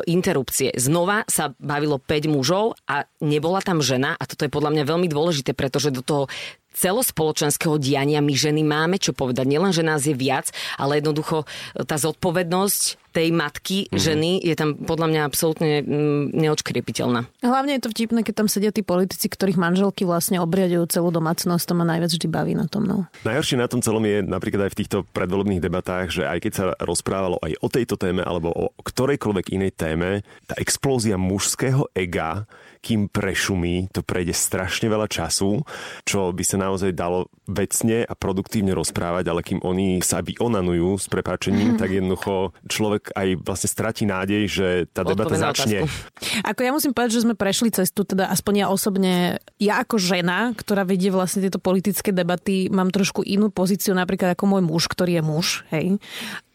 [0.07, 0.71] interrupcie.
[0.79, 5.11] Znova sa bavilo 5 mužov a nebola tam žena a toto je podľa mňa veľmi
[5.11, 6.31] dôležité, pretože do toho
[6.79, 9.43] celospoločenského diania my ženy máme čo povedať.
[9.51, 10.47] Nielen, že nás je viac,
[10.79, 13.99] ale jednoducho e, tá zodpovednosť tej matky, mm-hmm.
[13.99, 17.25] ženy je tam podľa mňa absolútne mm, neočkriepiteľná.
[17.41, 21.65] Hlavne je to vtipné, keď tam sedia tí politici, ktorých manželky vlastne obriadujú celú domácnosť,
[21.65, 22.85] to ma najviac vždy baví na tom.
[22.85, 23.09] No.
[23.25, 26.65] Najhoršie na tom celom je napríklad aj v týchto predvolebných debatách, že aj keď sa
[26.85, 32.45] rozprávalo aj o tejto téme alebo o ktorejkoľvek inej téme, tá explózia mužského ega,
[32.79, 35.67] kým prešumí, to prejde strašne veľa času,
[36.07, 41.11] čo by sa naozaj dalo vecne a produktívne rozprávať, ale kým oni sa vyonanujú s
[41.11, 45.83] prepáčením, tak jednoducho človek aj vlastne stratí nádej, že tá debata začne.
[45.83, 46.47] otázku.
[46.47, 50.55] Ako ja musím povedať, že sme prešli cestu, teda aspoň ja osobne, ja ako žena,
[50.55, 55.19] ktorá vedie vlastne tieto politické debaty, mám trošku inú pozíciu napríklad ako môj muž, ktorý
[55.19, 55.99] je muž, hej.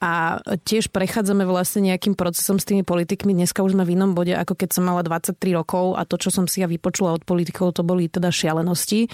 [0.04, 0.36] A
[0.68, 3.32] tiež prechádzame vlastne nejakým procesom s tými politikmi.
[3.32, 6.34] Dneska už sme v inom bode, ako keď som mala 23 rokov a to, čo
[6.34, 9.06] som si ja vypočula od politikov, to boli teda šialenosti.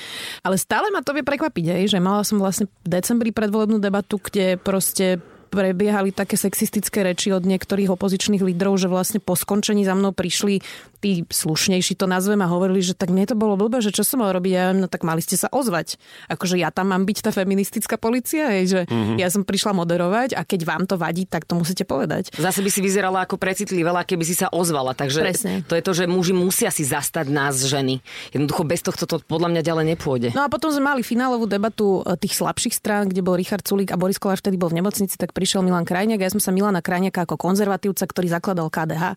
[0.46, 4.22] Ale stále ma to vie prekvapiť, hej, že mala som vlastne v decembri predvolebnú debatu,
[4.22, 5.20] kde proste
[5.50, 10.62] prebiehali také sexistické reči od niektorých opozičných lídrov, že vlastne po skončení za mnou prišli
[11.00, 14.20] tí slušnejší to nazvem a hovorili, že tak mne to bolo blbé, že čo som
[14.20, 15.96] mal robiť, ja no tak mali ste sa ozvať.
[16.28, 19.16] Akože ja tam mám byť tá feministická policia, hej, že mm-hmm.
[19.16, 22.30] ja som prišla moderovať a keď vám to vadí, tak to musíte povedať.
[22.36, 24.92] Zase by si vyzerala ako precitlivela, keby si sa ozvala.
[24.92, 25.54] Takže Presne.
[25.64, 28.04] to je to, že muži musia si zastať nás ženy.
[28.36, 30.28] Jednoducho bez tohto to podľa mňa ďalej nepôjde.
[30.36, 33.94] No a potom sme mali finálovú debatu e, tých slabších strán, kde bol Richard Sulík
[33.94, 36.20] a Boris Kolár vtedy bol v nemocnici, tak prišiel Milan Krajniak.
[36.20, 39.16] Ja som sa Milana Krajniaka ako konzervatívca, ktorý zakladal KDH,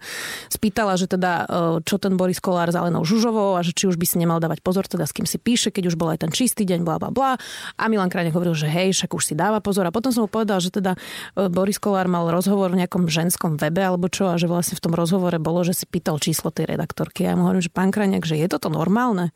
[0.53, 3.97] spýtala, že teda e, čo ten Boris Kolár s Alenou Žužovou a že či už
[3.97, 6.31] by si nemal dávať pozor, teda s kým si píše, keď už bol aj ten
[6.35, 7.31] čistý deň, bla bla bla.
[7.79, 9.87] A Milan Krajniak hovoril, že hej, však už si dáva pozor.
[9.87, 10.93] A potom som mu povedal, že teda
[11.33, 14.83] e, Boris Kolár mal rozhovor v nejakom ženskom webe alebo čo a že vlastne v
[14.83, 17.25] tom rozhovore bolo, že si pýtal číslo tej redaktorky.
[17.25, 19.31] A ja mu hovorím, že pán Krajniak, že je toto normálne?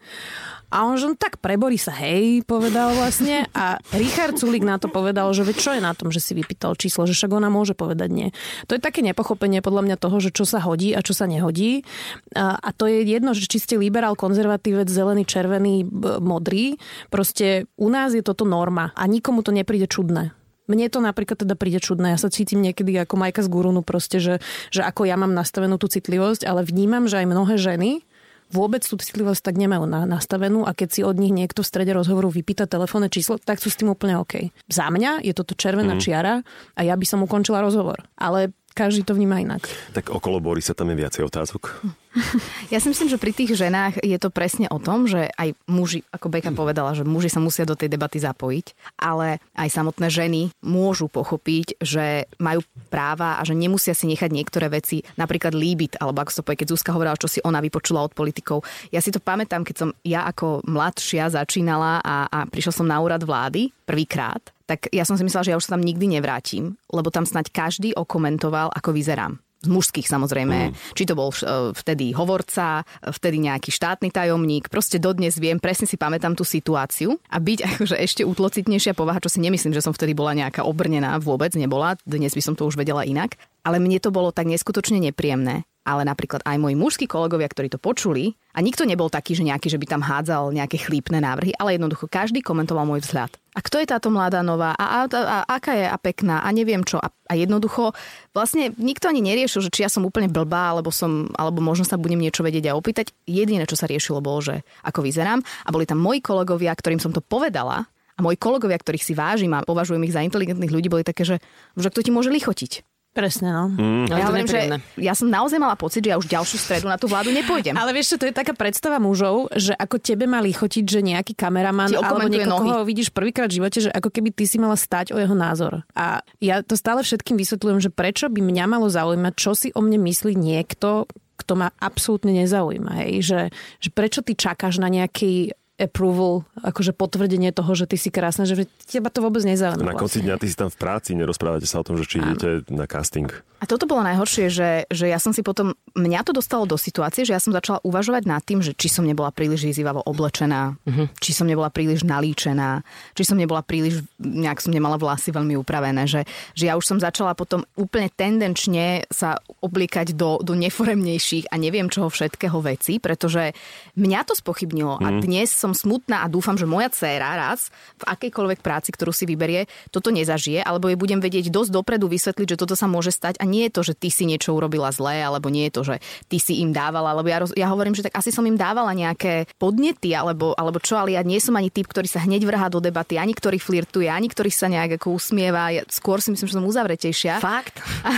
[0.67, 3.47] A on, že no tak pre Borisa, hej, povedal vlastne.
[3.55, 7.07] A Richard Sulik na to povedal, že čo je na tom, že si vypýtal číslo,
[7.07, 8.27] že však ona môže povedať nie.
[8.67, 11.87] To je také nepochopenie podľa mňa toho, že čo sa hodí a čo sa nehodí.
[12.35, 15.87] A, a to je jedno, že či ste liberál, konzervatívec, zelený, červený,
[16.19, 16.75] modrý.
[17.07, 20.35] Proste u nás je toto norma a nikomu to nepríde čudné.
[20.67, 22.11] Mne to napríklad teda príde čudné.
[22.11, 25.79] Ja sa cítim niekedy ako Majka z Gurunu, proste, že, že ako ja mám nastavenú
[25.79, 28.03] tú citlivosť, ale vnímam, že aj mnohé ženy
[28.51, 31.91] vôbec tú citlivosť tak nemajú na, nastavenú a keď si od nich niekto v strede
[31.91, 34.51] rozhovoru vypýta telefónne číslo, tak sú s tým úplne OK.
[34.71, 36.01] Za mňa je toto červená mm.
[36.01, 36.41] čiara
[36.75, 38.03] a ja by som ukončila rozhovor.
[38.15, 39.65] Ale každý to vníma inak.
[39.97, 41.73] Tak okolo Borisa tam je viacej otázok.
[42.73, 46.01] Ja si myslím, že pri tých ženách je to presne o tom, že aj muži,
[46.09, 50.41] ako Beka povedala, že muži sa musia do tej debaty zapojiť, ale aj samotné ženy
[50.65, 56.25] môžu pochopiť, že majú práva a že nemusia si nechať niektoré veci, napríklad líbit, alebo
[56.25, 58.65] ako sa povie, keď Zuzka hovorila, čo si ona vypočula od politikov.
[58.91, 62.99] Ja si to pamätám, keď som ja ako mladšia začínala a, a prišla som na
[62.99, 66.75] úrad vlády prvýkrát, tak ja som si myslela, že ja už sa tam nikdy nevrátim,
[66.91, 69.39] lebo tam snať každý okomentoval, ako vyzerám.
[69.57, 70.93] Z mužských samozrejme, mm.
[70.93, 75.97] či to bol e, vtedy hovorca, vtedy nejaký štátny tajomník, proste dodnes viem, presne si
[75.97, 77.17] pamätám tú situáciu.
[77.33, 81.17] A byť akože ešte útlocitnejšia povaha, čo si nemyslím, že som vtedy bola nejaká obrnená,
[81.17, 83.33] vôbec nebola, dnes by som to už vedela inak,
[83.65, 87.79] ale mne to bolo tak neskutočne nepríjemné, ale napríklad aj moji mužskí kolegovia, ktorí to
[87.79, 91.79] počuli, a nikto nebol taký, že nejaký, že by tam hádzal nejaké chlípne návrhy, ale
[91.79, 93.31] jednoducho každý komentoval môj vzhľad.
[93.55, 94.73] A kto je táto mladá nová?
[94.75, 96.41] A, a, a, a aká je a pekná?
[96.41, 96.97] A neviem čo.
[96.97, 97.93] A, a jednoducho
[98.33, 102.01] vlastne nikto ani neriešil, že či ja som úplne blbá, alebo, som, alebo možno sa
[102.01, 103.13] budem niečo vedieť a opýtať.
[103.29, 105.41] Jediné, čo sa riešilo, bolo, že ako vyzerám.
[105.65, 107.85] A boli tam moji kolegovia, ktorým som to povedala,
[108.17, 111.37] a moji kolegovia, ktorých si vážim a považujem ich za inteligentných ľudí, boli také, že,
[111.77, 112.96] že kto ti môže lichotiť.
[113.17, 113.65] Presne, no.
[113.73, 114.13] Mm.
[114.13, 114.61] Ja, hovorím, že
[115.01, 117.73] ja som naozaj mala pocit, že ja už ďalšiu stredu na tú vládu nepôjdem.
[117.73, 121.33] Ale vieš, čo, to je taká predstava mužov, že ako tebe mali chotiť, že nejaký
[121.33, 125.17] kameraman alebo niekoho, koho vidíš prvýkrát v živote, že ako keby ty si mala stať
[125.17, 125.81] o jeho názor.
[125.97, 129.81] A ja to stále všetkým vysvetľujem, že prečo by mňa malo zaujímať, čo si o
[129.81, 131.09] mne myslí niekto,
[131.41, 133.01] kto ma absolútne nezaujíma.
[133.01, 133.11] Hej?
[133.25, 133.41] Že,
[133.81, 138.65] že prečo ty čakáš na nejaký approval, akože potvrdenie toho, že ty si krásna, že
[138.89, 139.85] teba to vôbec nezaujíma.
[139.85, 142.65] Na konci dňa ty si tam v práci, nerozprávate sa o tom, že či idete
[142.73, 143.29] na casting.
[143.57, 147.25] A toto bolo najhoršie, že, že ja som si potom, mňa to dostalo do situácie,
[147.25, 151.09] že ja som začala uvažovať nad tým, že či som nebola príliš vyzývavo oblečená, uh-huh.
[151.17, 152.85] či som nebola príliš nalíčená,
[153.17, 156.97] či som nebola príliš, nejak som nemala vlasy veľmi upravené, že, že ja už som
[157.01, 163.57] začala potom úplne tendenčne sa obliekať do, do neforemnejších a neviem čoho všetkého veci, pretože
[163.97, 165.05] mňa to spochybnilo uh-huh.
[165.05, 165.21] a mhm.
[165.25, 169.65] dnes som smutná a dúfam, že moja dcéra raz v akejkoľvek práci, ktorú si vyberie,
[169.89, 173.45] toto nezažije, alebo jej budem vedieť dosť dopredu vysvetliť, že toto sa môže stať a
[173.47, 175.95] nie je to, že ty si niečo urobila zlé, alebo nie je to, že
[176.27, 178.91] ty si im dávala, alebo ja, roz, ja hovorím, že tak asi som im dávala
[178.93, 182.67] nejaké podnety, alebo, alebo čo, ale ja nie som ani typ, ktorý sa hneď vrhá
[182.67, 185.71] do debaty, ani ktorý flirtuje, ani ktorý sa nejak ako usmieva.
[185.73, 187.39] Ja skôr si myslím, že som uzavretejšia.
[187.39, 187.79] Fakt?
[188.03, 188.11] A,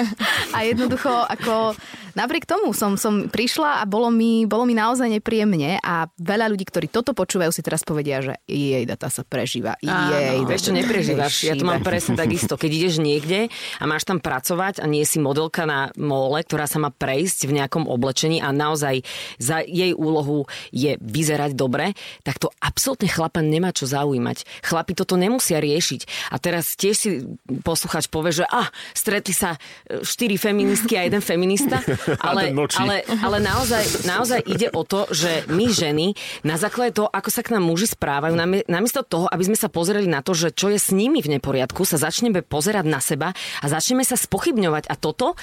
[0.56, 1.74] a jednoducho, ako
[2.14, 6.64] napriek tomu som, som prišla a bolo mi, bolo mi naozaj nepríjemne a veľa ľudí,
[6.66, 9.76] ktorí toto počúvajú, si teraz povedia, že jej data sa prežíva.
[9.82, 11.46] Jej, Áno, ešte neprežívaš.
[11.46, 12.56] Ja to mám presne takisto.
[12.56, 16.82] Keď ideš niekde a máš tam pracovať a nie si modelka na mole, ktorá sa
[16.82, 19.02] má prejsť v nejakom oblečení a naozaj
[19.40, 21.92] za jej úlohu je vyzerať dobre,
[22.22, 24.66] tak to absolútne chlapa nemá čo zaujímať.
[24.66, 26.32] Chlapi toto nemusia riešiť.
[26.34, 27.08] A teraz tiež si
[27.62, 31.82] posluchač povie, že ah, stretli sa e, štyri feministky a jeden feminista,
[32.30, 37.30] ale, ale, ale naozaj, naozaj ide o to, že my ženy na základe toho, ako
[37.30, 38.34] sa k nám muži správajú,
[38.66, 41.82] namiesto toho, aby sme sa pozreli na to, že čo je s nimi v neporiadku,
[41.86, 44.90] sa začneme pozerať na seba a začneme sa spochybňovať.
[44.90, 45.38] A toto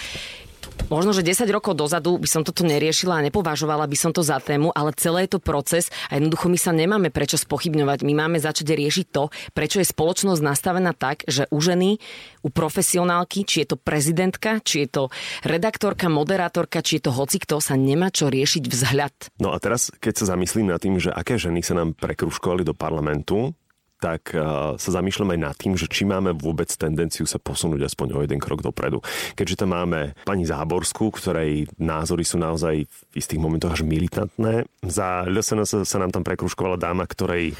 [0.87, 4.39] Možno, že 10 rokov dozadu by som toto neriešila a nepovažovala by som to za
[4.39, 8.07] tému, ale celé je to proces a jednoducho my sa nemáme prečo spochybňovať.
[8.07, 11.99] My máme začať riešiť to, prečo je spoločnosť nastavená tak, že u ženy,
[12.39, 15.03] u profesionálky, či je to prezidentka, či je to
[15.43, 19.15] redaktorka, moderátorka, či je to hocikto, sa nemá čo riešiť vzhľad.
[19.43, 22.71] No a teraz, keď sa zamyslím nad tým, že aké ženy sa nám prekruškovali do
[22.71, 23.51] parlamentu,
[23.97, 28.07] tak uh, sa zamýšľam aj nad tým, že či máme vôbec tendenciu sa posunúť aspoň
[28.13, 29.01] o jeden krok dopredu.
[29.33, 34.69] Keďže tam máme pani Záborskú, ktorej názory sú naozaj v istých momentoch až militantné.
[34.85, 37.57] Za LSN sa, sa nám tam prekruškovala dáma, ktorej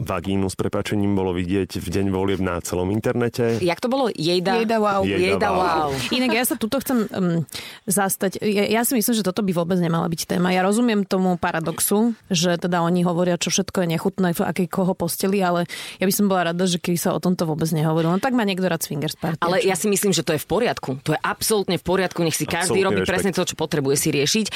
[0.00, 3.60] vagínu s prepačením bolo vidieť v deň volieb na celom internete.
[3.60, 4.08] Jak to bolo?
[4.10, 5.02] Jejda, Jejda wow.
[5.04, 5.88] Jejda, Jejda wow.
[5.88, 5.90] wow.
[6.10, 7.44] Inak ja sa tuto chcem um,
[7.84, 8.40] zastať.
[8.40, 10.50] Ja, ja si myslím, že toto by vôbec nemala byť téma.
[10.50, 14.96] Ja rozumiem tomu paradoxu, že teda oni hovoria, čo všetko je nechutné v akej koho
[14.96, 15.68] posteli, ale
[16.00, 18.16] ja by som bola rada, že keby sa o tomto vôbec nehovorilo.
[18.16, 19.40] No tak má niekto rád swingers party.
[19.44, 20.98] Ale ja si myslím, že to je v poriadku.
[21.04, 22.24] To je absolútne v poriadku.
[22.24, 24.46] Nech si každý robí presne to, čo potrebuje si riešiť.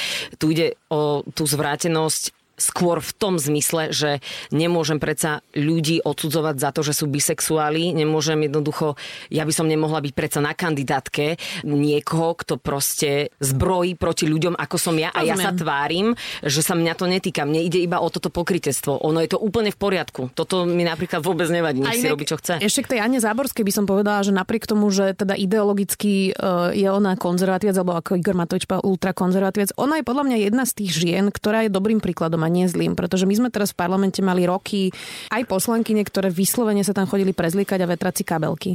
[0.40, 4.23] Tu ide o tú zvrátenosť skôr v tom zmysle, že
[4.55, 8.95] nemôžem predsa ľudí odsudzovať za to, že sú bisexuáli, nemôžem jednoducho,
[9.31, 11.37] ja by som nemohla byť predsa na kandidátke
[11.67, 16.15] niekoho, kto proste zbrojí proti ľuďom, ako som ja a ja sa tvárim,
[16.47, 17.43] že sa mňa to netýka.
[17.43, 19.03] Mne ide iba o toto pokrytectvo.
[19.03, 20.31] Ono je to úplne v poriadku.
[20.33, 22.63] Toto mi napríklad vôbec nevadí, nech si robí, čo chce.
[22.63, 26.71] Ešte k tej Ane Záborskej by som povedala, že napriek tomu, že teda ideologicky uh,
[26.71, 30.91] je ona konzervatívec, alebo ako Igor Matovič ultrakonzervatívec, ona je podľa mňa jedna z tých
[30.95, 34.45] žien, ktorá je dobrým príkladom a nie zlým, pretože my sme teraz v parlamente mali
[34.45, 34.92] roky
[35.32, 38.70] aj poslankyne, ktoré vyslovene sa tam chodili prezlikať a vetrať si kabelky.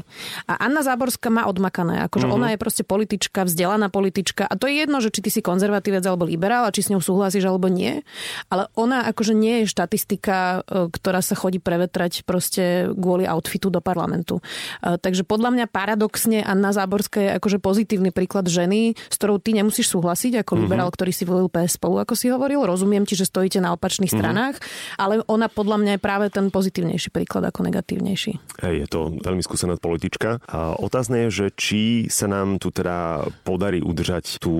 [0.50, 2.38] A Anna Záborská má odmakané, akože uh-huh.
[2.42, 6.02] ona je proste politička, vzdelaná politička a to je jedno, že či ty si konzervatívec
[6.04, 8.02] alebo liberál a či s ňou súhlasíš alebo nie,
[8.50, 13.80] ale ona akože nie je štatistika, e, ktorá sa chodí prevetrať proste kvôli outfitu do
[13.80, 14.42] parlamentu.
[14.82, 19.54] E, takže podľa mňa paradoxne Anna Záborská je akože pozitívny príklad ženy, s ktorou ty
[19.54, 20.64] nemusíš súhlasiť ako uh-huh.
[20.66, 22.66] liberál, ktorý si volil PS spolu, ako si hovoril.
[22.66, 24.24] Rozumiem ti, že stojíte na opačných uh-huh.
[24.24, 24.56] stranách,
[24.96, 28.64] ale ona podľa mňa je práve ten pozitívnejší príklad ako negatívnejší.
[28.64, 30.40] Hej, je to veľmi skúsená politička.
[30.48, 34.54] A otázne je, že či sa nám tu teda podarí udržať tú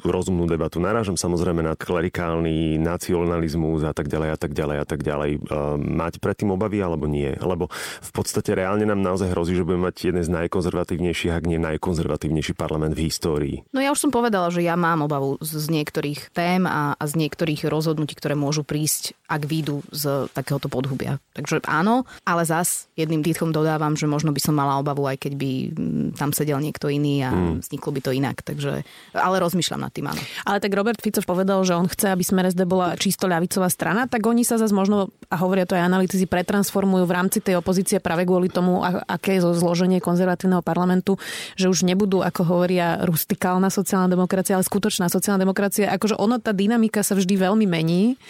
[0.00, 0.80] rozumnú debatu.
[0.80, 5.30] Narážam samozrejme na klerikálny nacionalizmus a tak ďalej a tak ďalej a tak ďalej.
[5.82, 7.34] Mať predtým obavy alebo nie?
[7.36, 7.68] Lebo
[7.98, 12.54] v podstate reálne nám naozaj hrozí, že budeme mať jeden z najkonzervatívnejších, ak nie najkonzervatívnejší
[12.54, 13.56] parlament v histórii.
[13.74, 17.18] No ja už som povedala, že ja mám obavu z niektorých tém a, a z
[17.18, 21.20] niektorých rozhodnutí, ktoré môžu prísť, ak výjdu z takéhoto podhubia.
[21.36, 25.32] Takže áno, ale zas jedným dýchom dodávam, že možno by som mala obavu, aj keď
[25.36, 27.66] by mm, tam sedel niekto iný a mm.
[27.66, 28.40] vzniklo by to inak.
[28.40, 30.22] Takže, ale rozmýšľam nad tým, áno.
[30.48, 34.08] Ale tak Robert Fico povedal, že on chce, aby Smer SD bola čisto ľavicová strana,
[34.08, 37.98] tak oni sa zase možno, a hovoria to aj analytici, pretransformujú v rámci tej opozície
[37.98, 41.18] práve kvôli tomu, aké je zloženie konzervatívneho parlamentu,
[41.58, 45.90] že už nebudú, ako hovoria, rustikálna sociálna demokracia, ale skutočná sociálna demokracia.
[45.92, 48.20] Akože ono, tá dynamika sa vždy veľmi mení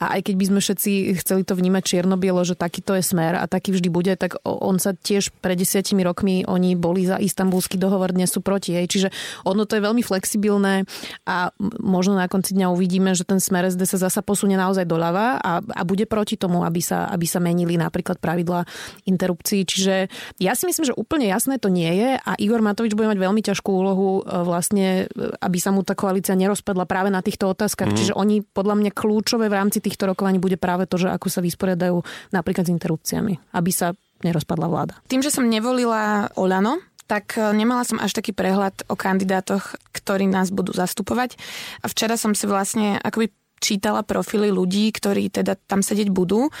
[0.00, 0.92] a aj keď by sme všetci
[1.22, 4.96] chceli to vnímať čierno-bielo, že takýto je smer a taký vždy bude, tak on sa
[4.96, 8.76] tiež pred desiatimi rokmi oni boli za istambulský dohovor, dnes sú proti.
[8.76, 8.86] Hej.
[8.90, 9.08] Čiže
[9.48, 10.84] ono to je veľmi flexibilné
[11.24, 15.38] a možno na konci dňa uvidíme, že ten smer SD sa zasa posunie naozaj doľava
[15.40, 18.64] a, a bude proti tomu, aby sa, aby sa menili napríklad pravidla
[19.08, 19.64] interrupcií.
[19.64, 19.94] Čiže
[20.40, 23.40] ja si myslím, že úplne jasné to nie je a Igor Matovič bude mať veľmi
[23.44, 27.92] ťažkú úlohu e, vlastne, e, aby sa mu tá koalícia nerozpadla práve na týchto otázkach.
[27.92, 27.96] Mm.
[27.96, 28.90] Čiže oni podľa mňa
[29.34, 31.98] kľúčové v rámci týchto rokovaní bude práve to, že ako sa vysporiadajú
[32.30, 34.94] napríklad s interrupciami, aby sa nerozpadla vláda.
[35.10, 36.78] Tým, že som nevolila Olano,
[37.10, 41.34] tak e, nemala som až taký prehľad o kandidátoch, ktorí nás budú zastupovať.
[41.82, 46.52] A včera som si vlastne akoby čítala profily ľudí, ktorí teda tam sedieť budú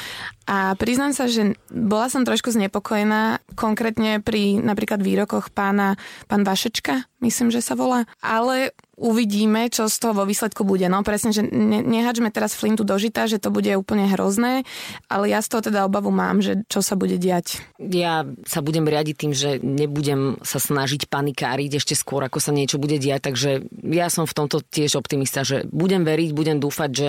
[0.50, 6.00] a priznám sa, že bola som trošku znepokojená konkrétne pri napríklad výrokoch pána
[6.32, 10.86] pán Vašečka, myslím, že sa volá, ale uvidíme, čo z toho vo výsledku bude.
[10.86, 14.62] No presne, že ne, nehačme teraz Flintu do žita, že to bude úplne hrozné,
[15.10, 17.60] ale ja z toho teda obavu mám, že čo sa bude diať.
[17.78, 22.78] Ja sa budem riadiť tým, že nebudem sa snažiť panikáriť ešte skôr, ako sa niečo
[22.78, 23.50] bude diať, takže
[23.84, 27.08] ja som v tomto tiež optimista, že budem veriť, budem dúfať, že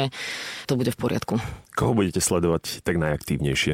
[0.65, 1.33] to bude v poriadku.
[1.75, 3.73] Koho budete sledovať tak najaktívnejšie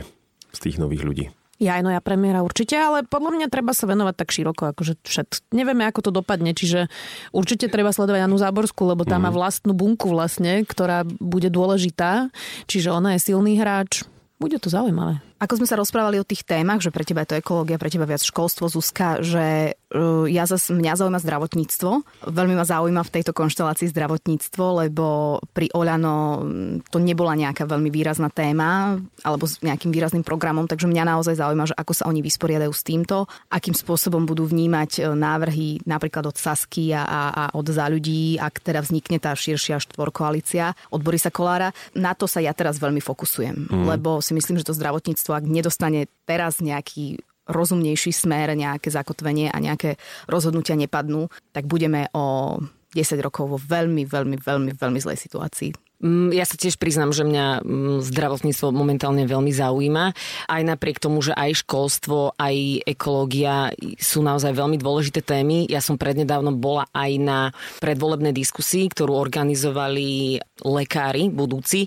[0.51, 1.25] z tých nových ľudí?
[1.61, 4.97] Ja aj no ja premiéra určite, ale podľa mňa treba sa venovať tak široko, akože
[5.05, 5.53] všet.
[5.53, 6.89] Nevieme, ako to dopadne, čiže
[7.29, 9.23] určite treba sledovať Janu Záborskú, lebo tá mm.
[9.23, 9.37] má mhm.
[9.37, 12.33] vlastnú bunku vlastne, ktorá bude dôležitá,
[12.65, 14.01] čiže ona je silný hráč.
[14.41, 15.30] Bude to zaujímavé.
[15.41, 18.05] Ako sme sa rozprávali o tých témach, že pre teba je to ekológia, pre teba
[18.05, 21.91] viac školstvo, Zuzka, že uh, ja zase mňa zaujíma zdravotníctvo.
[22.29, 26.45] Veľmi ma zaujíma v tejto konštelácii zdravotníctvo, lebo pri Oľano
[26.93, 31.73] to nebola nejaká veľmi výrazná téma alebo s nejakým výrazným programom, takže mňa naozaj zaujíma,
[31.73, 36.37] že ako sa oni vysporiadajú s týmto, akým spôsobom budú vnímať e, návrhy napríklad od
[36.37, 41.73] Sasky a, a od za ľudí, ak teda vznikne tá širšia štvorkoalícia od Borisa Kolára.
[41.97, 43.85] Na to sa ja teraz veľmi fokusujem, mm.
[43.89, 49.51] lebo si myslím, že to zdravotníctvo ministerstvo, ak nedostane teraz nejaký rozumnejší smer, nejaké zakotvenie
[49.51, 52.59] a nejaké rozhodnutia nepadnú, tak budeme o
[52.95, 55.90] 10 rokov vo veľmi, veľmi, veľmi, veľmi zlej situácii.
[56.01, 60.05] Mm, ja sa tiež priznám, že mňa mm, zdravotníctvo momentálne veľmi zaujíma.
[60.49, 63.69] Aj napriek tomu, že aj školstvo, aj ekológia
[64.01, 65.69] sú naozaj veľmi dôležité témy.
[65.69, 67.39] Ja som prednedávno bola aj na
[67.77, 71.85] predvolebnej diskusii, ktorú organizovali lekári budúci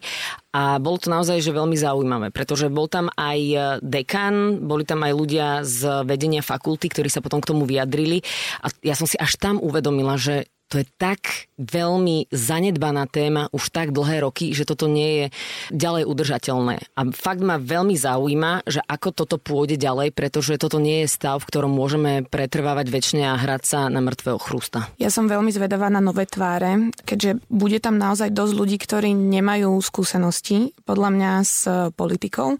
[0.54, 3.38] a bolo to naozaj že veľmi zaujímavé, pretože bol tam aj
[3.82, 8.22] dekan, boli tam aj ľudia z vedenia fakulty, ktorí sa potom k tomu vyjadrili
[8.62, 13.70] a ja som si až tam uvedomila, že to je tak veľmi zanedbaná téma už
[13.70, 15.26] tak dlhé roky, že toto nie je
[15.70, 16.98] ďalej udržateľné.
[16.98, 21.38] A fakt ma veľmi zaujíma, že ako toto pôjde ďalej, pretože toto nie je stav,
[21.38, 24.90] v ktorom môžeme pretrvávať väčšine a hrať sa na mŕtvého chrústa.
[24.98, 29.78] Ja som veľmi zvedavá na nové tváre, keďže bude tam naozaj dosť ľudí, ktorí nemajú
[29.78, 32.58] skúsenosti, podľa mňa, s politikou.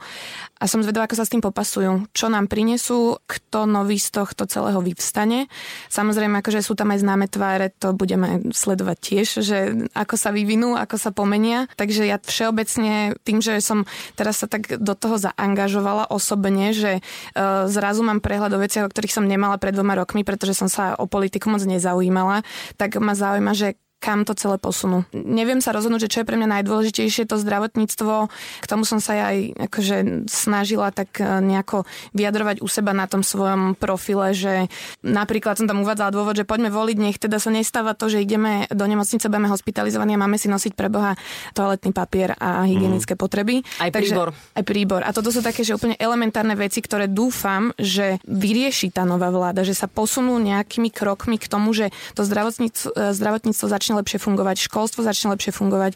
[0.63, 2.07] A som zvedavá, ako sa s tým popasujú.
[2.15, 5.51] Čo nám prinesú, kto nový z tohto celého vyvstane.
[5.91, 9.59] Samozrejme, akože sú tam aj známe tváre, to budeme sledovať tiež, že
[9.97, 11.65] ako sa vyvinú, ako sa pomenia.
[11.81, 17.65] Takže ja všeobecne tým, že som teraz sa tak do toho zaangažovala osobne, že uh,
[17.73, 20.93] zrazu mám prehľad o veciach, o ktorých som nemala pred dvoma rokmi, pretože som sa
[21.01, 22.45] o politiku moc nezaujímala,
[22.77, 25.09] tak ma zaujíma, že kam to celé posunú.
[25.17, 28.29] Neviem sa rozhodnúť, že čo je pre mňa najdôležitejšie, to zdravotníctvo.
[28.61, 33.25] K tomu som sa aj akože snažila tak e, nejako vyjadrovať u seba na tom
[33.25, 34.69] svojom profile, že
[35.01, 38.69] napríklad som tam uvádzala dôvod, že poďme voliť, nech teda sa nestáva to, že ideme
[38.69, 41.17] do nemocnice, budeme hospitalizovaní a máme si nosiť pre Boha
[41.57, 43.21] toaletný papier a hygienické mm.
[43.25, 43.65] potreby.
[43.81, 44.29] Aj Takže, príbor.
[44.37, 45.01] Aj príbor.
[45.01, 49.65] A toto sú také, že úplne elementárne veci, ktoré dúfam, že vyrieši tá nová vláda,
[49.65, 54.67] že sa posunú nejakými krokmi k tomu, že to zdravotníctvo, e, zdravotníctvo začne lepšie fungovať,
[54.67, 55.93] školstvo začne lepšie fungovať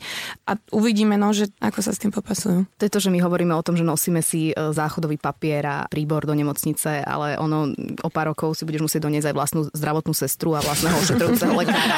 [0.47, 2.65] a uvidíme, no, že ako sa s tým popasujú.
[2.67, 5.77] To je to, že my hovoríme o tom, že nosíme si e, záchodový papier a
[5.87, 7.73] príbor do nemocnice, ale ono
[8.03, 11.97] o pár rokov si budeš musieť doniesť aj vlastnú zdravotnú sestru a vlastného ošetrujúceho lekára.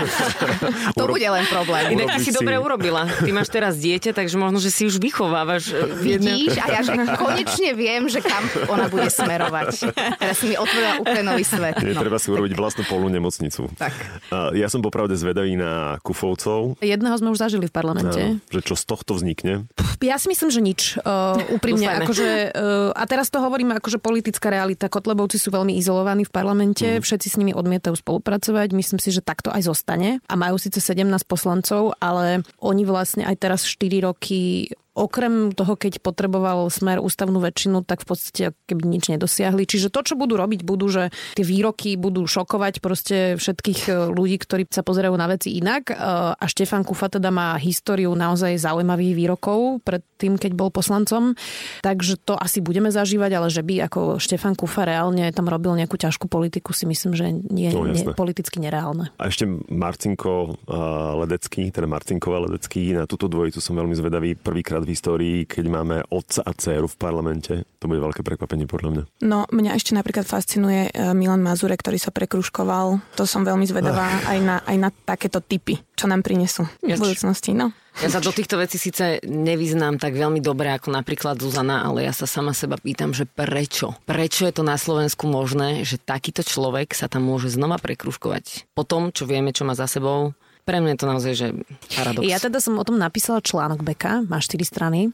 [0.88, 1.98] A to bude len problém.
[1.98, 3.08] Inak ty si dobre urobila.
[3.08, 5.74] Ty máš teraz dieťa, takže možno, že si už vychovávaš.
[5.74, 6.56] E, Vidíš?
[6.60, 9.90] A ja že konečne viem, že kam ona bude smerovať.
[10.20, 11.80] Teraz si mi otvorila úplne nový svet.
[11.82, 12.02] Je no.
[12.02, 13.66] treba si urobiť vlastnú polu nemocnicu.
[13.74, 13.94] Tak.
[14.54, 16.78] Ja som popravde zvedavý na Kufovcov.
[16.78, 18.38] Jedného sme už zažili v parlamente.
[18.38, 19.66] No, že čo z tohto vznikne?
[19.98, 20.80] Ja si myslím, že nič.
[21.02, 24.86] Uh, úprimne, akože, uh, a teraz to hovorím akože politická realita.
[24.86, 27.02] Kotlebovci sú veľmi izolovaní v parlamente, mm.
[27.02, 28.70] všetci s nimi odmietajú spolupracovať.
[28.76, 30.22] Myslím si, že takto aj zostane.
[30.30, 34.70] A majú síce 17 poslancov, ale oni vlastne aj teraz 4 roky
[35.00, 39.64] okrem toho, keď potreboval smer ústavnú väčšinu, tak v podstate keby nič nedosiahli.
[39.64, 44.36] Čiže to, čo budú robiť, budú, že tie výroky budú šokovať proste všetkých e, ľudí,
[44.36, 45.88] ktorí sa pozerajú na veci inak.
[45.88, 45.94] E,
[46.36, 51.32] a Štefan Kufa teda má históriu naozaj zaujímavých výrokov pred tým, keď bol poslancom.
[51.80, 55.96] Takže to asi budeme zažívať, ale že by ako Štefan Kufa reálne tam robil nejakú
[55.96, 59.08] ťažkú politiku, si myslím, že nie, no, nie politicky nereálne.
[59.16, 60.60] A ešte Marcinko
[61.24, 64.36] Ledecký, teda Marcinkova Ledecký, na túto dvojicu som veľmi zvedavý.
[64.36, 67.54] Prvýkrát v histórii, keď máme otca a dceru v parlamente.
[67.78, 69.04] To bude veľké prekvapenie podľa mňa.
[69.22, 73.14] No, mňa ešte napríklad fascinuje e, Milan Mazure, ktorý sa prekruškoval.
[73.14, 77.54] To som veľmi zvedavá aj na, aj na takéto typy, čo nám prinesú v budúcnosti.
[77.54, 77.70] No.
[77.98, 82.14] Ja sa do týchto vecí síce nevyznám tak veľmi dobre ako napríklad Zuzana, ale ja
[82.14, 83.98] sa sama seba pýtam, že prečo?
[84.06, 88.72] Prečo je to na Slovensku možné, že takýto človek sa tam môže znova prekruškovať?
[88.72, 90.32] Po tom, čo vieme, čo má za sebou,
[90.70, 91.46] pre mňa je to naozaj, že
[91.98, 92.22] paradox.
[92.22, 95.10] Ja teda som o tom napísala článok Beka, má 4 strany,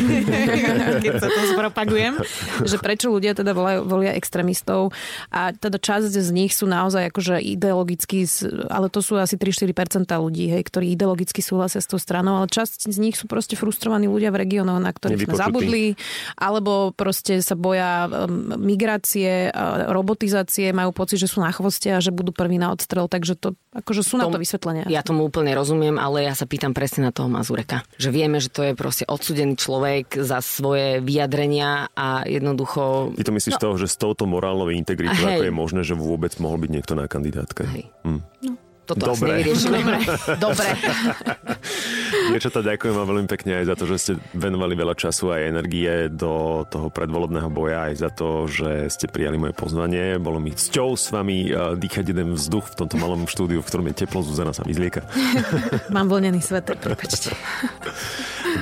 [1.04, 2.16] keď sa to spropagujem,
[2.64, 4.96] že prečo ľudia teda volia, volia extrémistov.
[5.28, 8.24] A teda časť z nich sú naozaj akože ideologicky,
[8.72, 12.88] ale to sú asi 3-4% ľudí, hej, ktorí ideologicky súhlasia s tou stranou, ale časť
[12.88, 15.84] z nich sú proste frustrovaní ľudia v regiónoch, na ktorých sme zabudli,
[16.40, 19.52] alebo proste sa boja um, migrácie,
[19.92, 23.52] robotizácie, majú pocit, že sú na chvoste a že budú prví na odstrel, takže to
[23.74, 24.98] akože sú na to vysvetlenie vysvetlenia.
[24.98, 27.82] Ja tomu úplne rozumiem, ale ja sa pýtam presne na toho Mazureka.
[27.98, 33.14] Že vieme, že to je proste odsudený človek za svoje vyjadrenia a jednoducho...
[33.18, 33.62] Ty to myslíš no.
[33.62, 37.10] toho, že s touto morálnou integritou, ako je možné, že vôbec mohol byť niekto na
[37.10, 37.66] kandidátke?
[37.66, 37.84] Hej.
[38.06, 38.20] Hm.
[38.46, 38.52] No.
[38.88, 39.44] Toto Dobre.
[39.44, 40.00] asi Dobre.
[40.40, 40.68] Dobre.
[42.32, 46.08] Dievčatá, ďakujem vám veľmi pekne aj za to, že ste venovali veľa času aj energie
[46.08, 50.16] do toho predvolebného boja, aj za to, že ste prijali moje pozvanie.
[50.16, 53.86] Bolo mi cťou s vami eh, dýchať jeden vzduch v tomto malom štúdiu, v ktorom
[53.92, 55.04] je teplo, Zuzana sa vyzlieka.
[55.94, 57.36] Mám voľnený sveter, prepačte.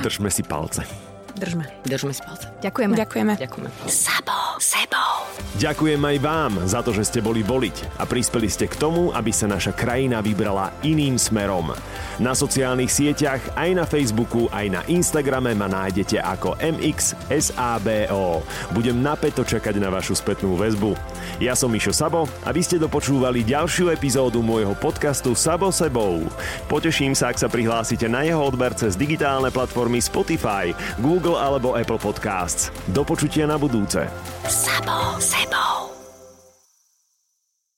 [0.03, 1.16] Držme si palce.
[1.37, 1.69] Držme.
[1.85, 2.49] Držme si palce.
[2.65, 2.97] Ďakujeme.
[2.97, 3.33] Ďakujeme.
[3.37, 3.69] Ďakujeme.
[3.85, 5.29] Sabo, sebou.
[5.57, 9.33] Ďakujem aj vám za to, že ste boli voliť a prispeli ste k tomu, aby
[9.33, 11.73] sa naša krajina vybrala iným smerom.
[12.21, 18.45] Na sociálnych sieťach, aj na Facebooku, aj na Instagrame ma nájdete ako MXSABO.
[18.73, 20.93] Budem napäto čakať na vašu spätnú väzbu.
[21.41, 26.21] Ja som Mišo Sabo a vy ste dopočúvali ďalšiu epizódu môjho podcastu Sabo sebou.
[26.69, 30.69] Poteším sa, ak sa prihlásite na jeho odber cez digitálne platformy Spotify,
[31.01, 32.71] Google alebo Apple Podcasts.
[32.87, 34.07] Do počutia na budúce.
[34.47, 35.96] Sabo sebou.